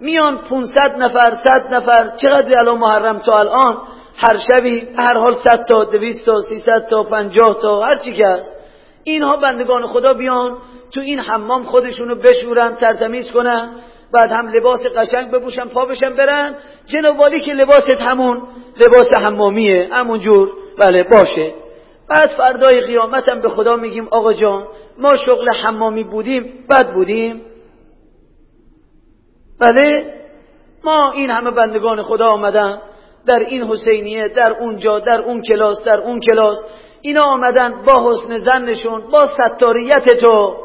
[0.00, 3.78] میان 500 نفر 100 نفر چقدر الان محرم تا الان؟
[4.16, 8.26] هر شبی هر حال 100 تا 200 تا 300 تا 50 تا هر چی که
[8.26, 8.56] هست.
[9.04, 10.58] اینها بندگان خدا بیان
[10.94, 13.70] تو این حمام خودشونو بشورن ترتمیز کنن.
[14.12, 16.54] بعد هم لباس قشنگ بپوشن پا بشن برن.
[16.86, 18.42] جنوالی که لباست همون
[18.80, 19.88] لباس حمامیه.
[19.92, 20.52] همونجور.
[20.78, 21.67] بله باشه.
[22.10, 24.66] بعد فردای قیامت هم به خدا میگیم آقا جان
[24.98, 27.40] ما شغل حمامی بودیم بد بودیم.
[29.60, 30.14] بله؟
[30.84, 32.78] ما این همه بندگان خدا آمدن
[33.26, 36.66] در این حسینیه در اونجا در اون کلاس در اون کلاس.
[37.00, 40.56] اینا آمدن با حسن زنشون با ستاریت تو.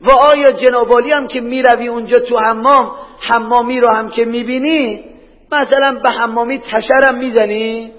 [0.00, 5.04] و آیا جنابالی هم که می‌روی اونجا تو حمام حمامی رو هم که می‌بینی؟
[5.52, 7.92] مثلا به حمامی تشرم می‌زنی؟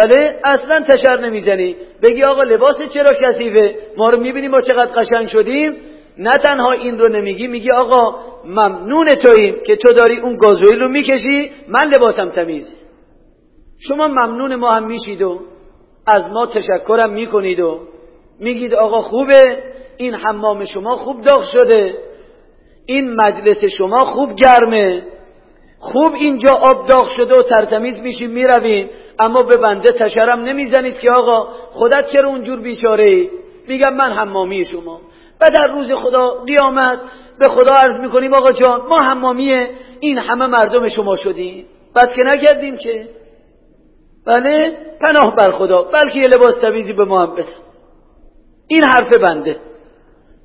[0.00, 1.76] بله اصلا تشر نمی‌زنی.
[2.02, 5.76] بگی آقا لباس چرا کثیفه؟ ما رو می‌بینیم ما چقدر قشنگ شدیم.
[6.18, 10.88] نه تنها این رو نمیگی میگی آقا ممنون توییم که تو داری اون گازوئیل رو
[10.88, 12.74] می‌کشی من لباسم تمیز.
[13.88, 15.40] شما ممنون ما هم میشید و
[16.14, 17.80] از ما تشکرم می‌کنید و
[18.40, 19.62] میگید آقا خوبه
[19.96, 21.94] این حمام شما خوب داغ شده
[22.86, 25.02] این مجلس شما خوب گرمه
[25.78, 28.90] خوب اینجا آب داغ شده و ترتمیز میشیم می‌رویم
[29.24, 33.30] اما به بنده تشرم نمی‌زنید که آقا خودت چرا اونجور بیچاره
[33.68, 35.00] میگم من حمامی شما.
[35.40, 37.00] و در روز خدا قیامت
[37.38, 39.66] به خدا عرض می‌کنیم آقا جان ما حمامی
[40.00, 41.66] این همه مردم شما شدیم.
[41.96, 43.08] بد که نکردیم که
[44.26, 47.48] بله پناه بر خدا بلکه یه لباس تمیزی به ما هم بده.
[48.68, 49.56] این حرف بنده.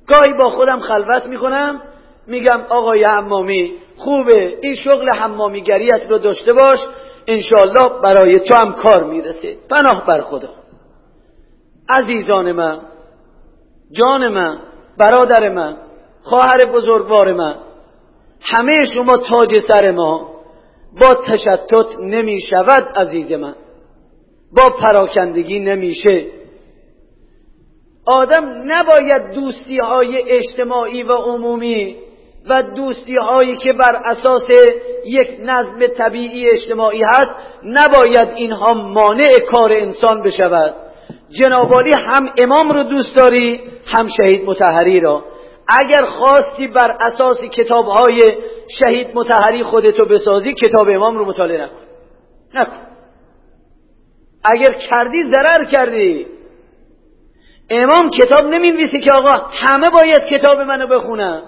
[0.08, 1.82] گاهی با خودم خلوت می‌کنم
[2.26, 6.78] میگم آقای حمامی خوبه این شغل حمامیگریت رو داشته باش.
[7.28, 9.56] انشالله برای تو هم کار می‌رسه.
[9.70, 10.48] پناه بر خدا.
[11.88, 12.80] عزیزان من
[13.92, 14.58] جان من
[14.98, 15.76] برادر من
[16.22, 17.54] خواهر بزرگوار من
[18.40, 20.30] همه شما تاج سر ما
[21.00, 23.54] با تشتت نمی شود عزیز من.
[24.52, 26.26] با پراکندگی نمیشه
[28.06, 31.96] آدم نباید دوستی های اجتماعی و عمومی
[32.48, 34.48] و دوستی هایی که بر اساس
[35.06, 37.34] یک نظم طبیعی اجتماعی هست
[37.64, 40.74] نباید اینها مانع کار انسان بشود.
[41.40, 43.60] جنابالی هم امام رو دوست داری
[43.96, 45.24] هم شهید متحری را.
[45.68, 48.18] اگر خواستی بر اساس کتاب های
[48.82, 51.76] شهید متحری خودتو بسازی کتاب امام رو مطالعه نکن.
[52.54, 52.86] نکن.
[54.44, 56.26] اگر کردی ضرر کردی.
[57.70, 61.42] امام کتاب نمی‌نویسه که آقا همه باید کتاب منو بخونن.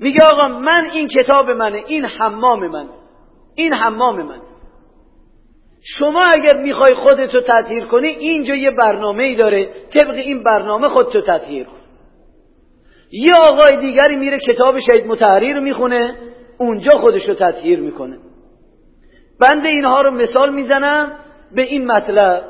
[0.00, 2.88] میگه آقا من این کتاب منه این حمام من
[3.54, 4.40] این حمام من.
[5.98, 11.20] شما اگر می‌خوای خودتو تطهیر کنی اینجا یه برنامه ای داره طبق این برنامه خودتو
[11.20, 11.78] تطهیر کن.
[13.12, 16.16] یه آقای دیگری میره کتاب شهید متحری می‌خونه
[16.58, 18.18] اونجا خودش رو تطهیر می‌کنه.
[19.40, 21.12] بنده اینها رو مثال می‌زنم
[21.54, 22.44] به این مطلب.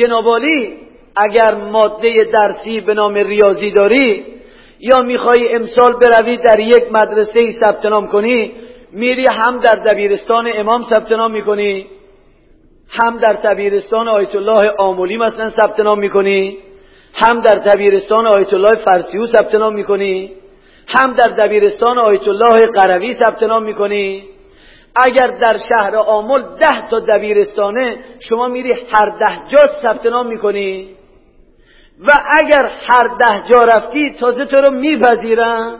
[0.00, 0.76] جنابالی
[1.16, 4.37] اگر ماده درسی به نام ریاضی داری
[4.80, 8.52] یا می‌خوای امسال بروی در یک مدرسه ثبت نام کنی
[8.92, 11.86] میری هم در دبیرستان امام ثبت نام می‌کنی
[12.88, 16.58] هم در دبیرستان آیت الله آمولی مثلا ثبت نام می‌کنی
[17.14, 20.32] هم در دبیرستان آیت الله فرسیو ثبت نام می‌کنی
[20.88, 24.24] هم در دبیرستان آیت الله قروی ثبت نام می‌کنی.
[25.02, 30.88] اگر در شهر آمل ده تا دبیرستانه شما میری هر ده جا ثبت نام می‌کنی.
[32.00, 35.78] و اگر هر ده جا رفتی تازه تو رو میپذیرن.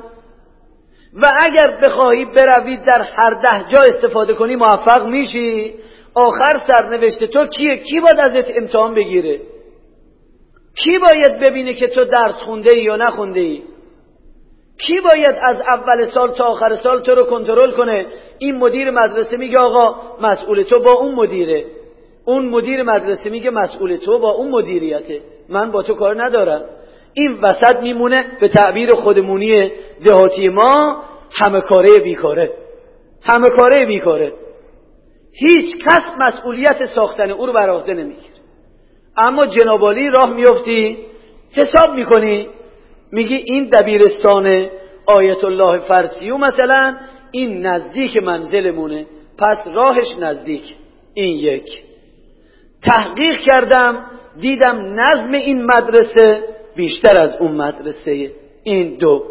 [1.15, 5.75] و اگر بخواهی بروی در هر ده جا استفاده کنی موفق میشی.
[6.15, 9.41] آخر سرنوشت تو کیه؟ کی باید ازت امتحان بگیره؟
[10.85, 13.63] کی باید ببینه که تو درس خونده ای یا نخونده ای
[14.87, 18.07] کی باید از اول سال تا آخر سال تو رو کنترل کنه؟
[18.39, 21.65] این مدیر مدرسه میگه آقا مسئول تو با اون مدیره.
[22.25, 25.21] اون مدیر مدرسه میگه مسئول تو با اون مدیریته.
[25.49, 26.65] من با تو کار ندارم.
[27.15, 29.73] این وسط میمونه به تعبیر خودمونی
[30.07, 31.03] دهاتی ما
[31.43, 32.53] همه کاره بیکاره.
[33.33, 34.33] همه کاره بیکاره.
[35.33, 38.35] هیچ کس مسئولیت ساختن او رو بر عهده نمی‌گیره.
[39.17, 40.99] اما جنابالی راه میفتی
[41.53, 42.49] حساب می‌کنی.
[43.13, 44.69] میگی این دبیرستان
[45.07, 46.97] آیت الله فرسیو مثلا
[47.31, 49.07] این نزدیک منزلمونه.
[49.39, 50.63] پس راهش نزدیک.
[51.15, 51.83] این یک.
[52.83, 54.05] تحقیق کردم
[54.41, 56.43] دیدم نظم این مدرسه
[56.77, 58.31] بیشتر از اون مدرسه
[58.63, 59.25] این دو.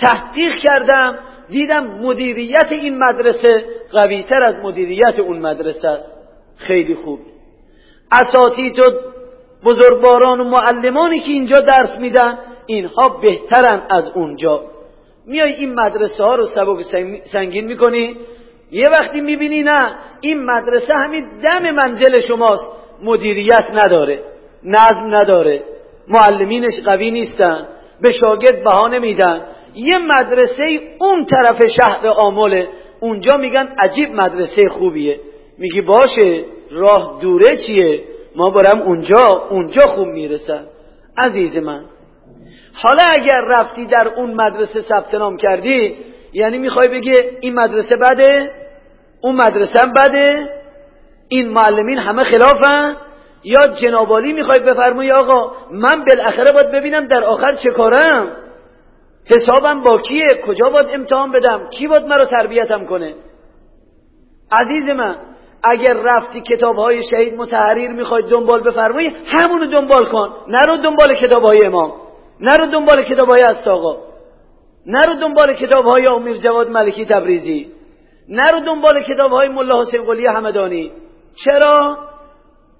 [0.00, 1.18] تحقیق کردم
[1.48, 6.12] دیدم مدیریت این مدرسه قویتر از مدیریت اون مدرسه است.
[6.56, 7.20] خیلی خوب.
[8.22, 8.82] اساتید و
[9.64, 14.60] بزرگواران و معلمانی که اینجا درس میدن اینها بهترن از اونجا.
[15.26, 16.80] میای این مدرسه ها رو سبک
[17.32, 18.16] سنگین می‌کنی
[18.70, 22.83] یه وقتی می‌بینی نه این مدرسه همین دم منزل شماست.
[23.02, 24.20] مدیریت نداره
[24.64, 25.62] نظم نداره
[26.08, 27.66] معلمینش قوی نیستن
[28.00, 29.40] به شاگرد بهانه میدن
[29.74, 32.68] یه مدرسه اون طرف شهر آمله
[33.00, 35.20] اونجا میگن عجیب مدرسه خوبیه.
[35.58, 38.04] میگی باشه راه دوره چیه؟
[38.36, 40.64] ما برم اونجا اونجا خوب می‌رسن.
[41.18, 41.84] عزیز من
[42.72, 45.96] حالا اگر رفتی در اون مدرسه ثبت نام کردی
[46.32, 48.50] یعنی می‌خوای بگی این مدرسه بده
[49.20, 50.48] اون مدرسه بده
[51.28, 52.96] این معلمین همه خلافن؟
[53.44, 58.36] یا جنابالی می‌خوای بفرمایی آقا من بالاخره باید ببینم در آخر چه کارم.
[59.24, 63.14] حسابم با کیه؟ کجا باید امتحان بدم؟ کی باید مرا تربیتم کنه؟
[64.62, 65.16] عزیز من
[65.64, 70.28] اگر رفتی کتاب های شهید متحریر می‌خوای دنبال بفرمایی همونو دنبال کن.
[70.48, 71.92] نرو دنبال کتاب های امام.
[72.40, 73.96] نرو دنبال کتاب های استاقا.
[74.86, 77.72] نرو دنبال کتاب های امیر جواد ملکی تبریزی.
[78.28, 80.92] نرو دنبال کتاب های ملا حسین قلی همدانی
[81.34, 81.98] چرا؟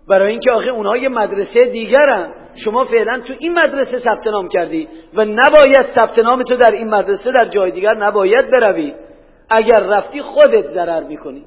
[0.08, 2.34] برای اینکه آخه اونها یه مدرسه دیگرن.
[2.64, 6.88] شما فعلا تو این مدرسه ثبت نام کردی و نباید ثبت نام تو در این
[6.88, 8.94] مدرسه در جای دیگر نباید بروی.
[9.50, 11.44] اگر رفتی خودت ضرر می‌کنی.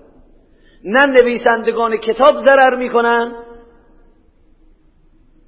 [0.84, 3.32] نه نویسندگان کتاب ضرر می‌کنن.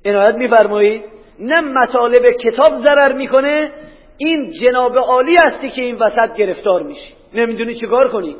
[0.05, 1.03] عنایت میفرمایید
[1.39, 3.71] نه مطالب کتاب ضرر می‌کنه.
[4.17, 7.13] این جناب عالی هستی که این وسط گرفتار میشی.
[7.33, 8.35] نمی‌دونی چیکار کنی.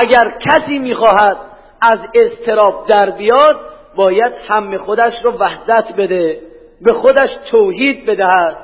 [0.00, 1.36] اگر کسی می‌خواهد
[1.82, 3.60] از استراب در بیاد
[3.96, 6.40] باید هم خودش رو وحدت بده
[6.82, 8.56] به خودش توحید بدهد.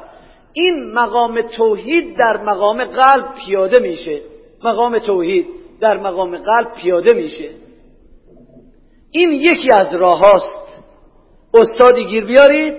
[0.53, 4.21] این مقام توحید در مقام قلب پیاده میشه.
[4.65, 5.47] مقام توحید
[5.81, 7.51] در مقام قلب پیاده میشه.
[9.11, 10.83] این یکی از راه هاست.
[11.55, 12.75] استادی گیر بیارید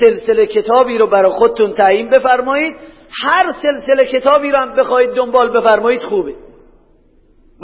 [0.00, 2.76] سلسله کتابی رو برای خودتون تعیین بفرمایید.
[3.22, 6.34] هر سلسله کتابی رو هم بخواید دنبال بفرمایید خوبه.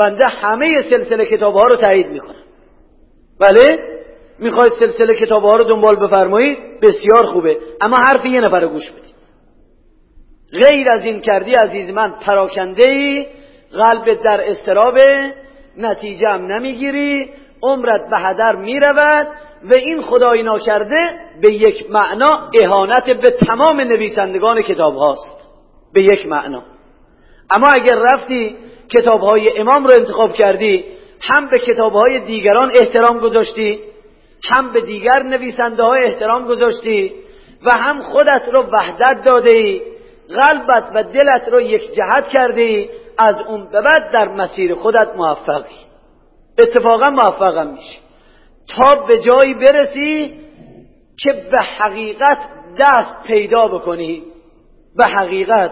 [0.01, 2.35] بنده همه سلسله کتاب ها رو تایید می‌کنم
[3.41, 3.79] بله؟
[4.39, 7.57] می‌خواید سلسله کتاب ها رو دنبال بفرمایید؟ بسیار خوبه.
[7.81, 9.15] اما حرف یه نفر گوش بدید.
[10.53, 13.27] غیر از این کردی عزیز من پراکنده ای
[13.73, 15.35] قلب در استرابه
[15.77, 17.31] نتیجه هم نمی‌گیری
[17.63, 19.27] عمرت به هدر می‌رود
[19.65, 21.11] و این خدای ناکرده
[21.43, 25.41] به یک معنا اهانت به تمام نویسندگان کتاب هاست.
[25.95, 26.63] به یک معنا.
[27.57, 28.57] اما اگر رفتی
[28.99, 30.85] کتاب های امام رو انتخاب کردی
[31.21, 33.81] هم به کتاب های دیگران احترام گذاشتی
[34.45, 37.13] هم به دیگر نویسنده های احترام گذاشتی
[37.63, 39.83] و هم خودت رو وحدت داده ای
[40.29, 42.89] قلبت و دلت رو یک جهت کرده
[43.19, 45.77] از اون به بعد در مسیر خودت موفقی.
[46.59, 47.99] اتفاقا موفقم میشی
[48.69, 50.41] تا به جایی برسی
[51.19, 52.39] که به حقیقت
[52.81, 54.23] دست پیدا بکنی.
[54.97, 55.71] به حقیقت.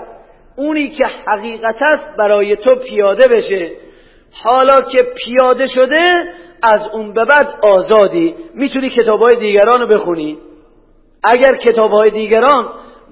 [0.59, 3.71] اونی که حقیقت است برای تو پیاده بشه.
[4.33, 6.25] حالا که پیاده شده
[6.63, 8.35] از اون به بعد آزادی.
[8.55, 10.39] می‌تونی کتاب های دیگران رو بخونی.
[11.25, 12.69] اگر کتاب های دیگران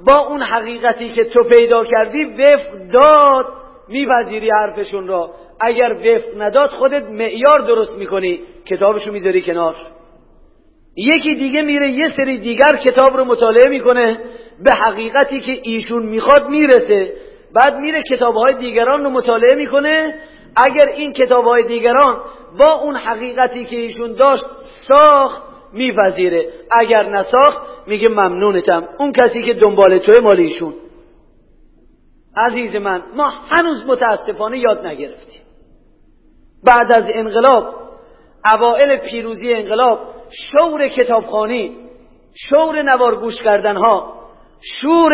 [0.06, 3.46] با اون حقیقتی که تو پیدا کردی وفق داد
[3.88, 5.30] میپذیری حرفشون را.
[5.60, 8.40] اگر وفق نداد خودت معیار درست می‌کنی.
[8.66, 9.74] کتابشو می‌ذاری کنار.
[10.96, 14.18] یکی دیگه میره یه سری دیگر کتاب رو مطالعه می‌کنه.
[14.64, 17.12] به حقیقتی که ایشون می‌خواد می‌رسه.
[17.56, 20.14] بعد میره کتابهای دیگران رو مطالعه می‌کنه.
[20.56, 22.22] اگر این کتابهای دیگران
[22.58, 24.44] با اون حقیقتی که ایشون داشت
[24.88, 25.42] ساخت
[25.72, 26.52] میپذیره.
[26.80, 28.88] اگر نساخت میگه ممنونتم.
[28.98, 30.74] اون کسی که دنبال توی مال ایشون.
[32.36, 35.42] عزیز من ما هنوز متاسفانه یاد نگرفتیم.
[36.66, 37.74] بعد از انقلاب
[38.54, 40.00] اوائل پیروزی انقلاب
[40.30, 41.76] شور کتابخانی
[42.48, 44.12] شور نوار گوش کردن ها
[44.80, 45.12] شور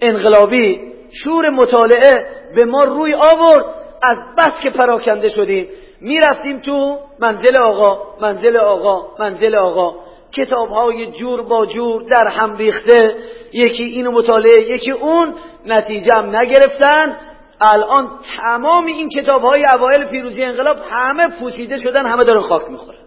[0.00, 3.64] انقلابی شور مطالعه به ما روی آورد.
[4.02, 5.68] از بس که پراکنده شدیم.
[6.00, 9.94] می‌رفتیم تو منزل آقا منزل آقا منزل آقا.
[10.36, 13.14] کتاب های جور با جور در هم ریخته.
[13.52, 15.34] یکی اینو مطالعه یکی اون.
[15.66, 17.16] نتیجه هم نگرفتن.
[17.60, 18.10] الان
[18.40, 22.98] تمام این کتاب های اوایل پیروزی انقلاب همه پوسیده شدن همه دارن خاک می‌خورن.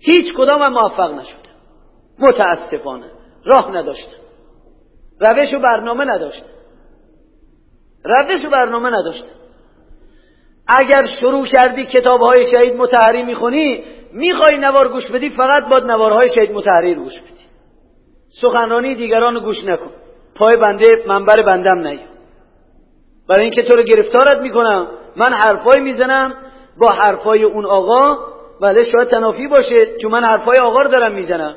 [0.00, 1.48] هیچ کدام هم موفق نشده
[2.18, 3.06] متاسفانه.
[3.44, 4.16] راه نداشته
[5.20, 6.46] روش و برنامه نداشته
[8.04, 9.28] روش و برنامه نداشته
[10.68, 16.28] اگر شروع کردی کتاب های شهید متحری می‌خونی می‌خوای نوار گوش بدی فقط باید نوارهای
[16.38, 17.44] شهید متحری گوش بدی.
[18.42, 19.90] سخنرانی دیگران گوش نکن.
[20.34, 21.98] پای بنده منبر بندم نیا
[23.28, 24.88] برای اینکه تو رو گرفتارت می‌کنم.
[25.16, 26.34] من حرفای می‌زنم
[26.78, 28.16] با حرفای اون آقا.
[28.60, 31.54] بله شاید تنافی باشه چون من حرفای آقا رو دارم می‌زنم.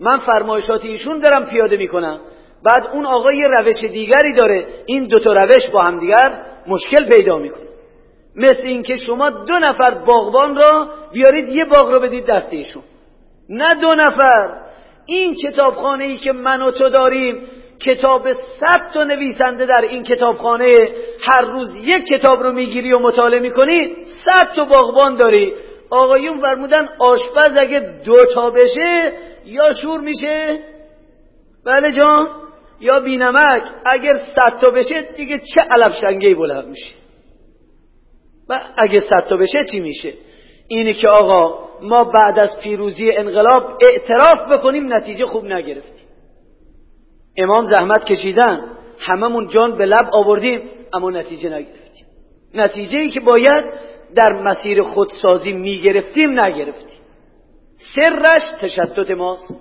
[0.00, 2.20] من فرمایشات ایشون دارم پیاده می‌کنم.
[2.64, 4.66] بعد اون آقا یه روش دیگری داره.
[4.86, 7.66] این دوتا روش با هم دیگر مشکل پیدا می‌کنه.
[8.36, 12.82] مثل اینکه شما دو نفر باغبان را بیارید یه باغ رو بدید دست ایشون
[13.48, 14.60] نه دو نفر.
[15.06, 17.46] این کتابخانه ای که من و تو داریم
[17.86, 20.88] کتاب صد تا نویسنده در این کتابخانه
[21.20, 25.52] هر روز یک کتاب رو می‌گیری و مطالعه می‌کنی صد تا باغبان داری.
[25.90, 29.12] آقایون فرمودن آشپز اگه دوتا بشه
[29.44, 30.58] یا شور میشه؟
[31.66, 32.28] بله جان.
[32.80, 36.94] یا بینمک اگر صد تا بشه دیگه چه علب شنگی بلند میشه؟
[38.48, 40.12] و اگه صد تا بشه چی میشه؟
[40.68, 46.06] اینه که آقا ما بعد از پیروزی انقلاب اعتراف بکنیم نتیجه خوب نگرفتیم.
[47.36, 52.06] امام زحمت کشیدن هممون جان به لب آوردیم اما نتیجه نگرفتیم.
[52.54, 53.64] نتیجه ای که باید
[54.16, 57.00] در مسیر خودسازی می‌گرفتیم نگرفتیم.
[57.96, 59.54] سرش تشتت ماست.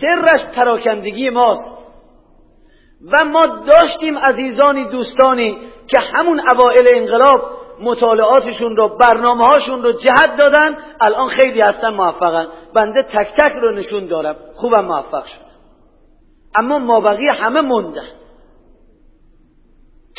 [0.00, 1.79] سرش پراکندگی ماست.
[3.06, 10.36] و ما داشتیم عزیزانی دوستانی که همون اوائل انقلاب مطالعاتشون رو برنامه هاشون رو جهت
[10.38, 12.46] دادن الان خیلی هستن موفقن.
[12.74, 14.36] بنده تک تک رو نشون دارم.
[14.54, 15.50] خوبم موفق شد
[16.58, 18.08] اما ما بقیه همه موندن.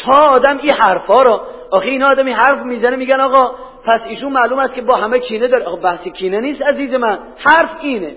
[0.06, 3.56] تا آدم این حرفا رو آخه این آدم این حرف می‌زنه میگن آقا
[3.86, 5.66] پس ایشون معلوم است که با همه کینه داره.
[5.66, 7.20] آقا بحث کینه نیست عزیز من.
[7.38, 8.16] حرف اینه.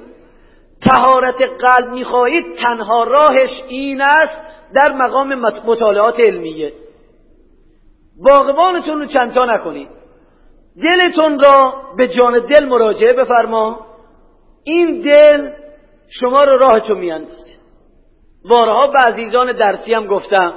[0.90, 4.36] تهارت قلب می‌خواهید تنها راهش این است
[4.74, 5.34] در مقام
[5.66, 6.72] مطالعات علمیه.
[8.24, 9.88] باغبانتون رو چندتا نکنید.
[10.82, 13.86] دلتون را به جان دل مراجعه بفرما
[14.64, 15.50] این دل
[16.20, 17.54] شما رو راهتون میاندازه.
[18.50, 20.54] بارها به عزیزان درسی هم گفتم.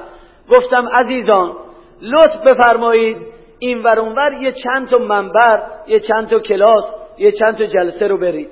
[0.50, 1.56] گفتم عزیزان
[2.02, 3.18] لطف بفرمایید
[3.60, 6.86] این ور اونور یه چند تا منبر یه چند تا کلاس
[7.18, 8.50] یه چند تا جلسه رو برید.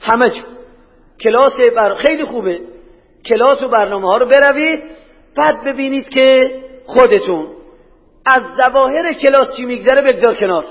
[0.00, 0.44] همه چون
[1.24, 2.60] کلاس بر خیلی خوبه.
[3.32, 4.82] کلاس و برنامه ها رو بروید.
[5.40, 6.54] بعد ببینید که
[6.86, 7.46] خودتون
[8.34, 10.64] از زواهر کلاس چی میگذره بگذار کنار.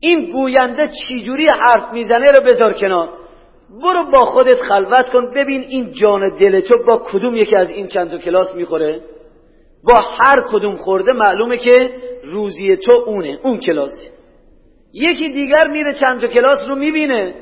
[0.00, 3.08] این گوینده چیجوری حرف می‌زنه رو بذار کنار.
[3.82, 5.34] برو با خودت خلوت کن.
[5.34, 9.00] ببین این جان دل تو با کدوم یکی از این چند کلاس می‌خوره؟
[9.84, 11.90] با هر کدوم خورده معلومه که
[12.24, 14.08] روزی تو اونه اون کلاسی
[14.92, 17.34] یکی دیگر میره چند کلاس رو می‌بینه.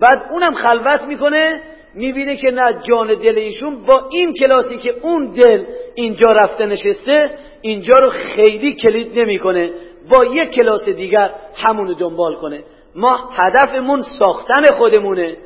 [0.00, 1.60] بعد اونم خلوت می‌کنه.
[1.96, 5.64] می‌بینه که نه جان دل ایشون با این کلاسی که اون دل
[5.94, 7.30] اینجا رفته نشسته
[7.60, 9.70] اینجا رو خیلی کلید نمی‌کنه.
[10.10, 12.64] با یک کلاس دیگر همونو دنبال کنه.
[12.94, 15.36] ما هدفمون ساختن خودمونه.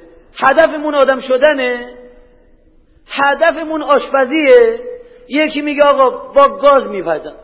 [0.45, 1.95] هدفمون آدم شدنه.
[3.07, 4.81] هدفمون آشپزیه.
[5.29, 7.37] یکی میگه آقا با گاز میپزم.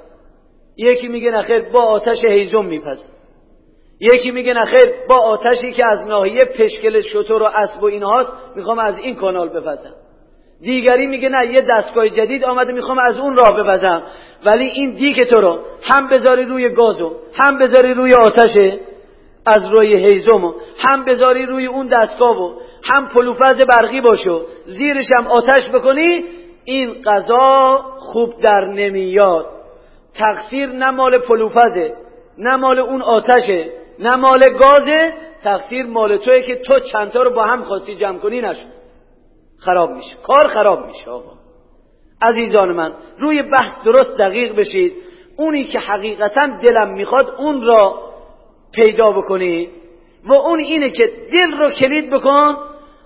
[0.77, 3.14] یکی میگه نخیر با آتش هیزم میپزم.
[4.15, 8.79] یکی میگه نخیر با آتشی که از ناحیه پشکل شطور و اسب و اینهاست می‌خوام
[8.79, 9.95] از این کانال بپزم.
[10.61, 14.03] دیگری میگه نه یه دستگاه جدید آمده می‌خوام از اون راه ببزم
[14.47, 15.59] ولی این دیک تو رو
[15.95, 18.81] هم بذاری روی گازو هم بذاری روی آتشه
[19.47, 22.53] از روی هیزمو هم بذاری روی اون دستگاهو
[22.93, 24.43] هم پلوفز برقی باشو.
[24.67, 26.25] زیرش هم آتش بکنی
[26.65, 29.47] این غذا خوب در نمیاد.
[30.15, 31.95] تقصیر نه مال پلوفزه
[32.39, 33.84] نه مال اون آتشه.
[33.99, 35.15] نه مال گازه
[35.45, 38.67] تقصیر مال توی که تو چندتا رو با هم خواستی جمع کنی نشد.
[39.59, 40.17] خراب میشه.
[40.23, 41.33] کار خراب میشه آقا.
[42.23, 44.93] عزیزان من روی بحث درست دقیق بشید.
[45.37, 48.13] اونی که حقیقتا دلم می‌خواد اون را
[48.73, 49.71] پیدا بکنی
[50.25, 52.57] و اون اینه که دل رو کلید بکن.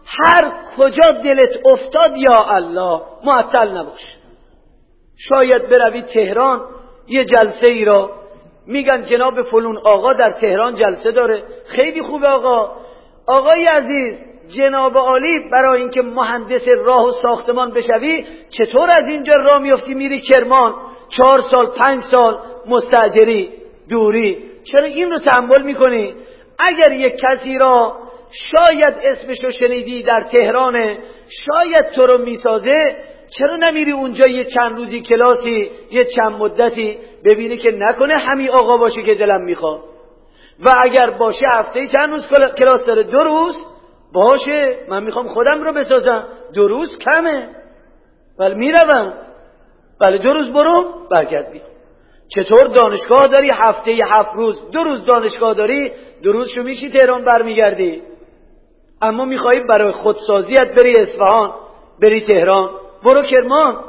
[0.06, 4.16] هر کجا دلت افتاد یا الله معطل نباش.
[5.16, 6.60] شاید بروی تهران
[7.08, 8.10] یه جلسه ای را
[8.68, 11.42] میگن جناب فلون آقا در تهران جلسه داره.
[11.66, 12.72] خیلی خوبه آقا.
[13.26, 14.18] آقای عزیز
[14.56, 20.20] جناب عالی برای اینکه مهندس راه و ساختمان بشوی چطور از اینجا راه میفتی؟ میری
[20.20, 20.74] کرمان.
[21.08, 23.52] چهار سال پنج سال مستجری
[23.88, 24.44] دوری.
[24.64, 26.14] چرا این رو تحمل می‌کنی؟
[26.58, 27.96] اگر یک کسی را
[28.30, 30.98] شاید اسمشو شنیدی در تهران
[31.28, 32.96] شاید تو رو می‌سازه
[33.38, 38.76] چرا نمیری اونجا یه چند روزی کلاسی یه چند مدتی ببینی که نکنه همین آقا
[38.76, 39.80] باشه که دلم می‌خواد؟
[40.60, 43.54] و اگر باشه هفته چند روز کلاس داره؟ دو روز؟
[44.12, 46.28] باشه من می‌خوام خودم رو بسازم.
[46.54, 47.48] دو روز کمه.
[48.38, 49.12] ولی می‌روم.
[50.06, 51.62] ولی دو روز برو برگرد بیا.
[52.28, 54.70] چطور دانشگاه داری؟ هفته هفت روز.
[54.70, 58.02] دو روز دانشگاه داری؟ دو روز شو میشی تهران برمیگردی.
[59.02, 61.54] اما میخوایی برای خودسازیت بری اصفهان
[62.02, 62.70] بری تهران.
[63.04, 63.84] برو کرمان.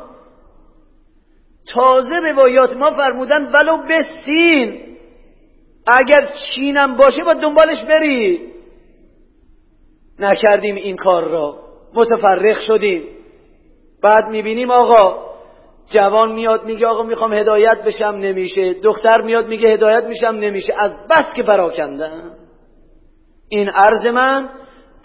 [1.74, 4.82] تازه روایات ما فرمودن ولو بسین.
[5.98, 8.50] اگر چینم باشه با دنبالش بری.
[10.20, 11.60] نکردیم این کار را.
[11.94, 13.04] متفرق شدیم.
[14.04, 15.30] بعد می‌بینیم آقا
[15.94, 18.74] جوان میاد میگه آقا می‌خوام هدایت بشم نمیشه.
[18.74, 20.74] دختر میاد میگه هدایت میشم نمیشه.
[20.80, 22.36] از بس که براکندن
[23.50, 24.50] این عرض من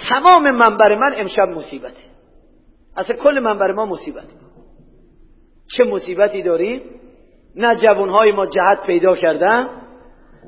[0.08, 2.13] تمام منبر من امشب مصیبته.
[2.96, 4.24] اصلا کل منبر ما مصیبت.
[5.76, 6.82] چه مصیبتی داریم؟
[7.56, 9.68] نه جوانهای ما جهت پیدا کردن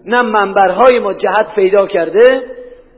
[0.05, 2.43] نه منبرهای ما جهت پیدا کرده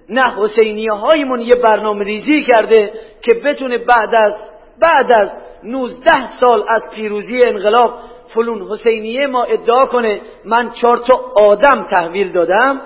[0.08, 2.92] نه حسینیه هایمون یه برنامه ریزی کرده
[3.22, 4.34] که بتونه بعد از
[4.80, 5.28] بعد از
[5.64, 7.94] 19 سال از پیروزی انقلاب
[8.34, 12.80] فلون حسینیه ما ادعا کنه من چهار تا آدم تحویل دادم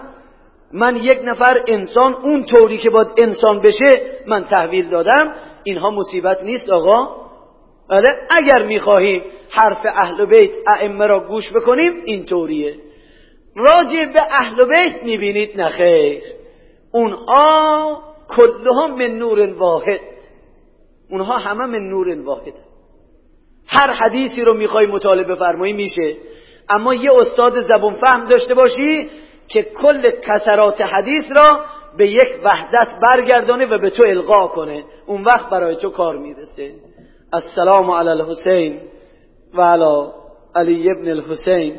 [0.73, 5.35] من یک نفر انسان اون طوری که باید انسان بشه من تحویل دادم.
[5.65, 7.23] اینها مصیبت نیست آقا.
[7.91, 12.75] بله اگر می‌خواهیم حرف اهل بیت ائمه را گوش بکنیم این طوریه
[13.57, 16.23] راجع به اهل بیت می‌بینید؟ نخیر
[16.93, 20.01] اونها کلهم من نور واحد.
[21.11, 22.55] اونها همه من نور واحد.
[23.67, 26.17] هر حدیثی رو می‌خوای مطالبه فرمایی میشه.
[26.71, 29.11] اما یه استاد زبون فهم داشته باشی
[29.49, 31.65] که کل کسرات حدیث را
[31.99, 34.84] به یک وحدت برگردانه و به تو القا کنه.
[35.07, 36.74] اون وقت برای تو کار می‌رسه.
[37.32, 38.80] السلام علی الحسین
[39.55, 40.09] و علی
[40.55, 41.76] علی ابن الحسین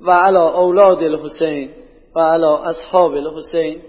[0.00, 1.70] و علی اولاد الحسین
[2.16, 3.80] و علی اصحاب الحسین.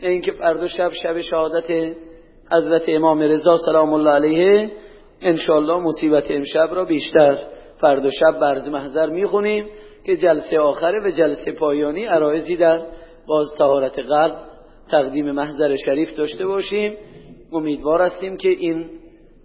[0.00, 1.94] اینکه فردا شب شب شهادت
[2.52, 4.70] حضرت امام رضا سلام الله علیه.
[5.20, 7.38] انشالله مصیبت امشب را بیشتر
[7.80, 9.66] فردا شب برز محضر می‌خونیم
[10.06, 12.80] که جلسه آخره و جلسه پایانی عرایزی در
[13.28, 14.36] باز تهارت قلب
[14.90, 16.92] تقدیم محضر شریف داشته باشیم.
[17.52, 18.90] امیدوار هستیم که این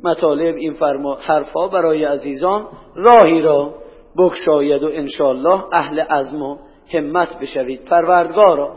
[0.03, 3.73] مطالب این فرما حرفا برای عزیزان راهی را
[4.17, 6.57] بکشاید و انشالله اهل عزم و
[6.93, 7.85] همت بشوید.
[7.85, 8.73] پروردگارا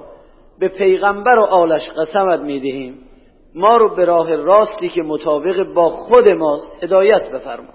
[0.61, 2.99] به پیغمبر و آلش قسمت می‌دهیم.
[3.55, 7.69] ما رو به راه راستی که مطابق با خود ماست هدایت بفرما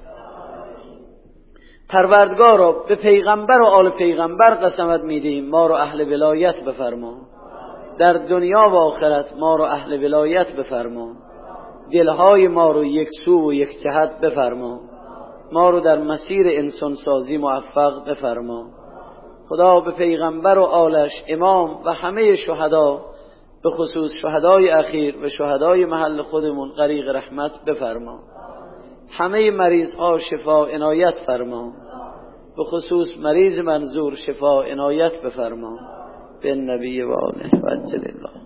[1.89, 5.49] پروردگارا به پیغمبر و آل پیغمبر قسمت می‌دهیم.
[5.49, 7.17] ما رو اهل ولایت بفرما
[7.99, 11.15] در دنیا و آخرت ما رو اهل ولایت بفرما.
[11.93, 14.79] دلهای ما رو یک سو و یک جهت بفرما.
[15.51, 18.65] ما رو در مسیر انسان سازی موفق بفرما.
[19.49, 23.01] خدا به پیغمبر و آلش امام و همه شهدا
[23.63, 28.19] به خصوص شهدای اخیر و شهدای محل خودمون غریق رحمت بفرما.
[29.09, 31.73] همه مریض ها شفا عنایت فرما.
[32.57, 35.98] به خصوص مریض منظور شفا عنایت بفرما.
[36.41, 37.11] به نبی و
[38.23, 38.38] و